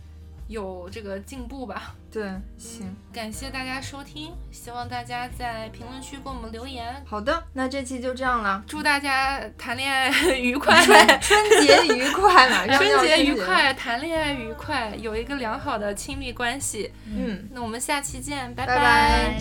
[0.48, 1.94] 有这个进步吧。
[2.10, 2.22] 对，
[2.56, 7.02] 行，感谢大家收听，希望大家在评论区给我们留言。
[7.06, 8.64] 好的，那这期就这样了。
[8.66, 10.82] 祝大家谈恋爱愉快，
[11.20, 16.90] 春节愉快， 马上春节愉快，谈恋爱愉快，有一个良好的亲密关系。
[17.14, 19.40] 嗯，那我们下期见，拜拜拜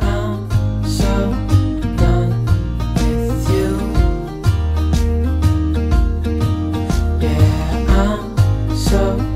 [0.00, 0.46] I'm
[0.86, 1.06] so
[1.96, 2.44] done
[2.96, 3.78] with you.
[7.18, 9.33] Yeah, I'm so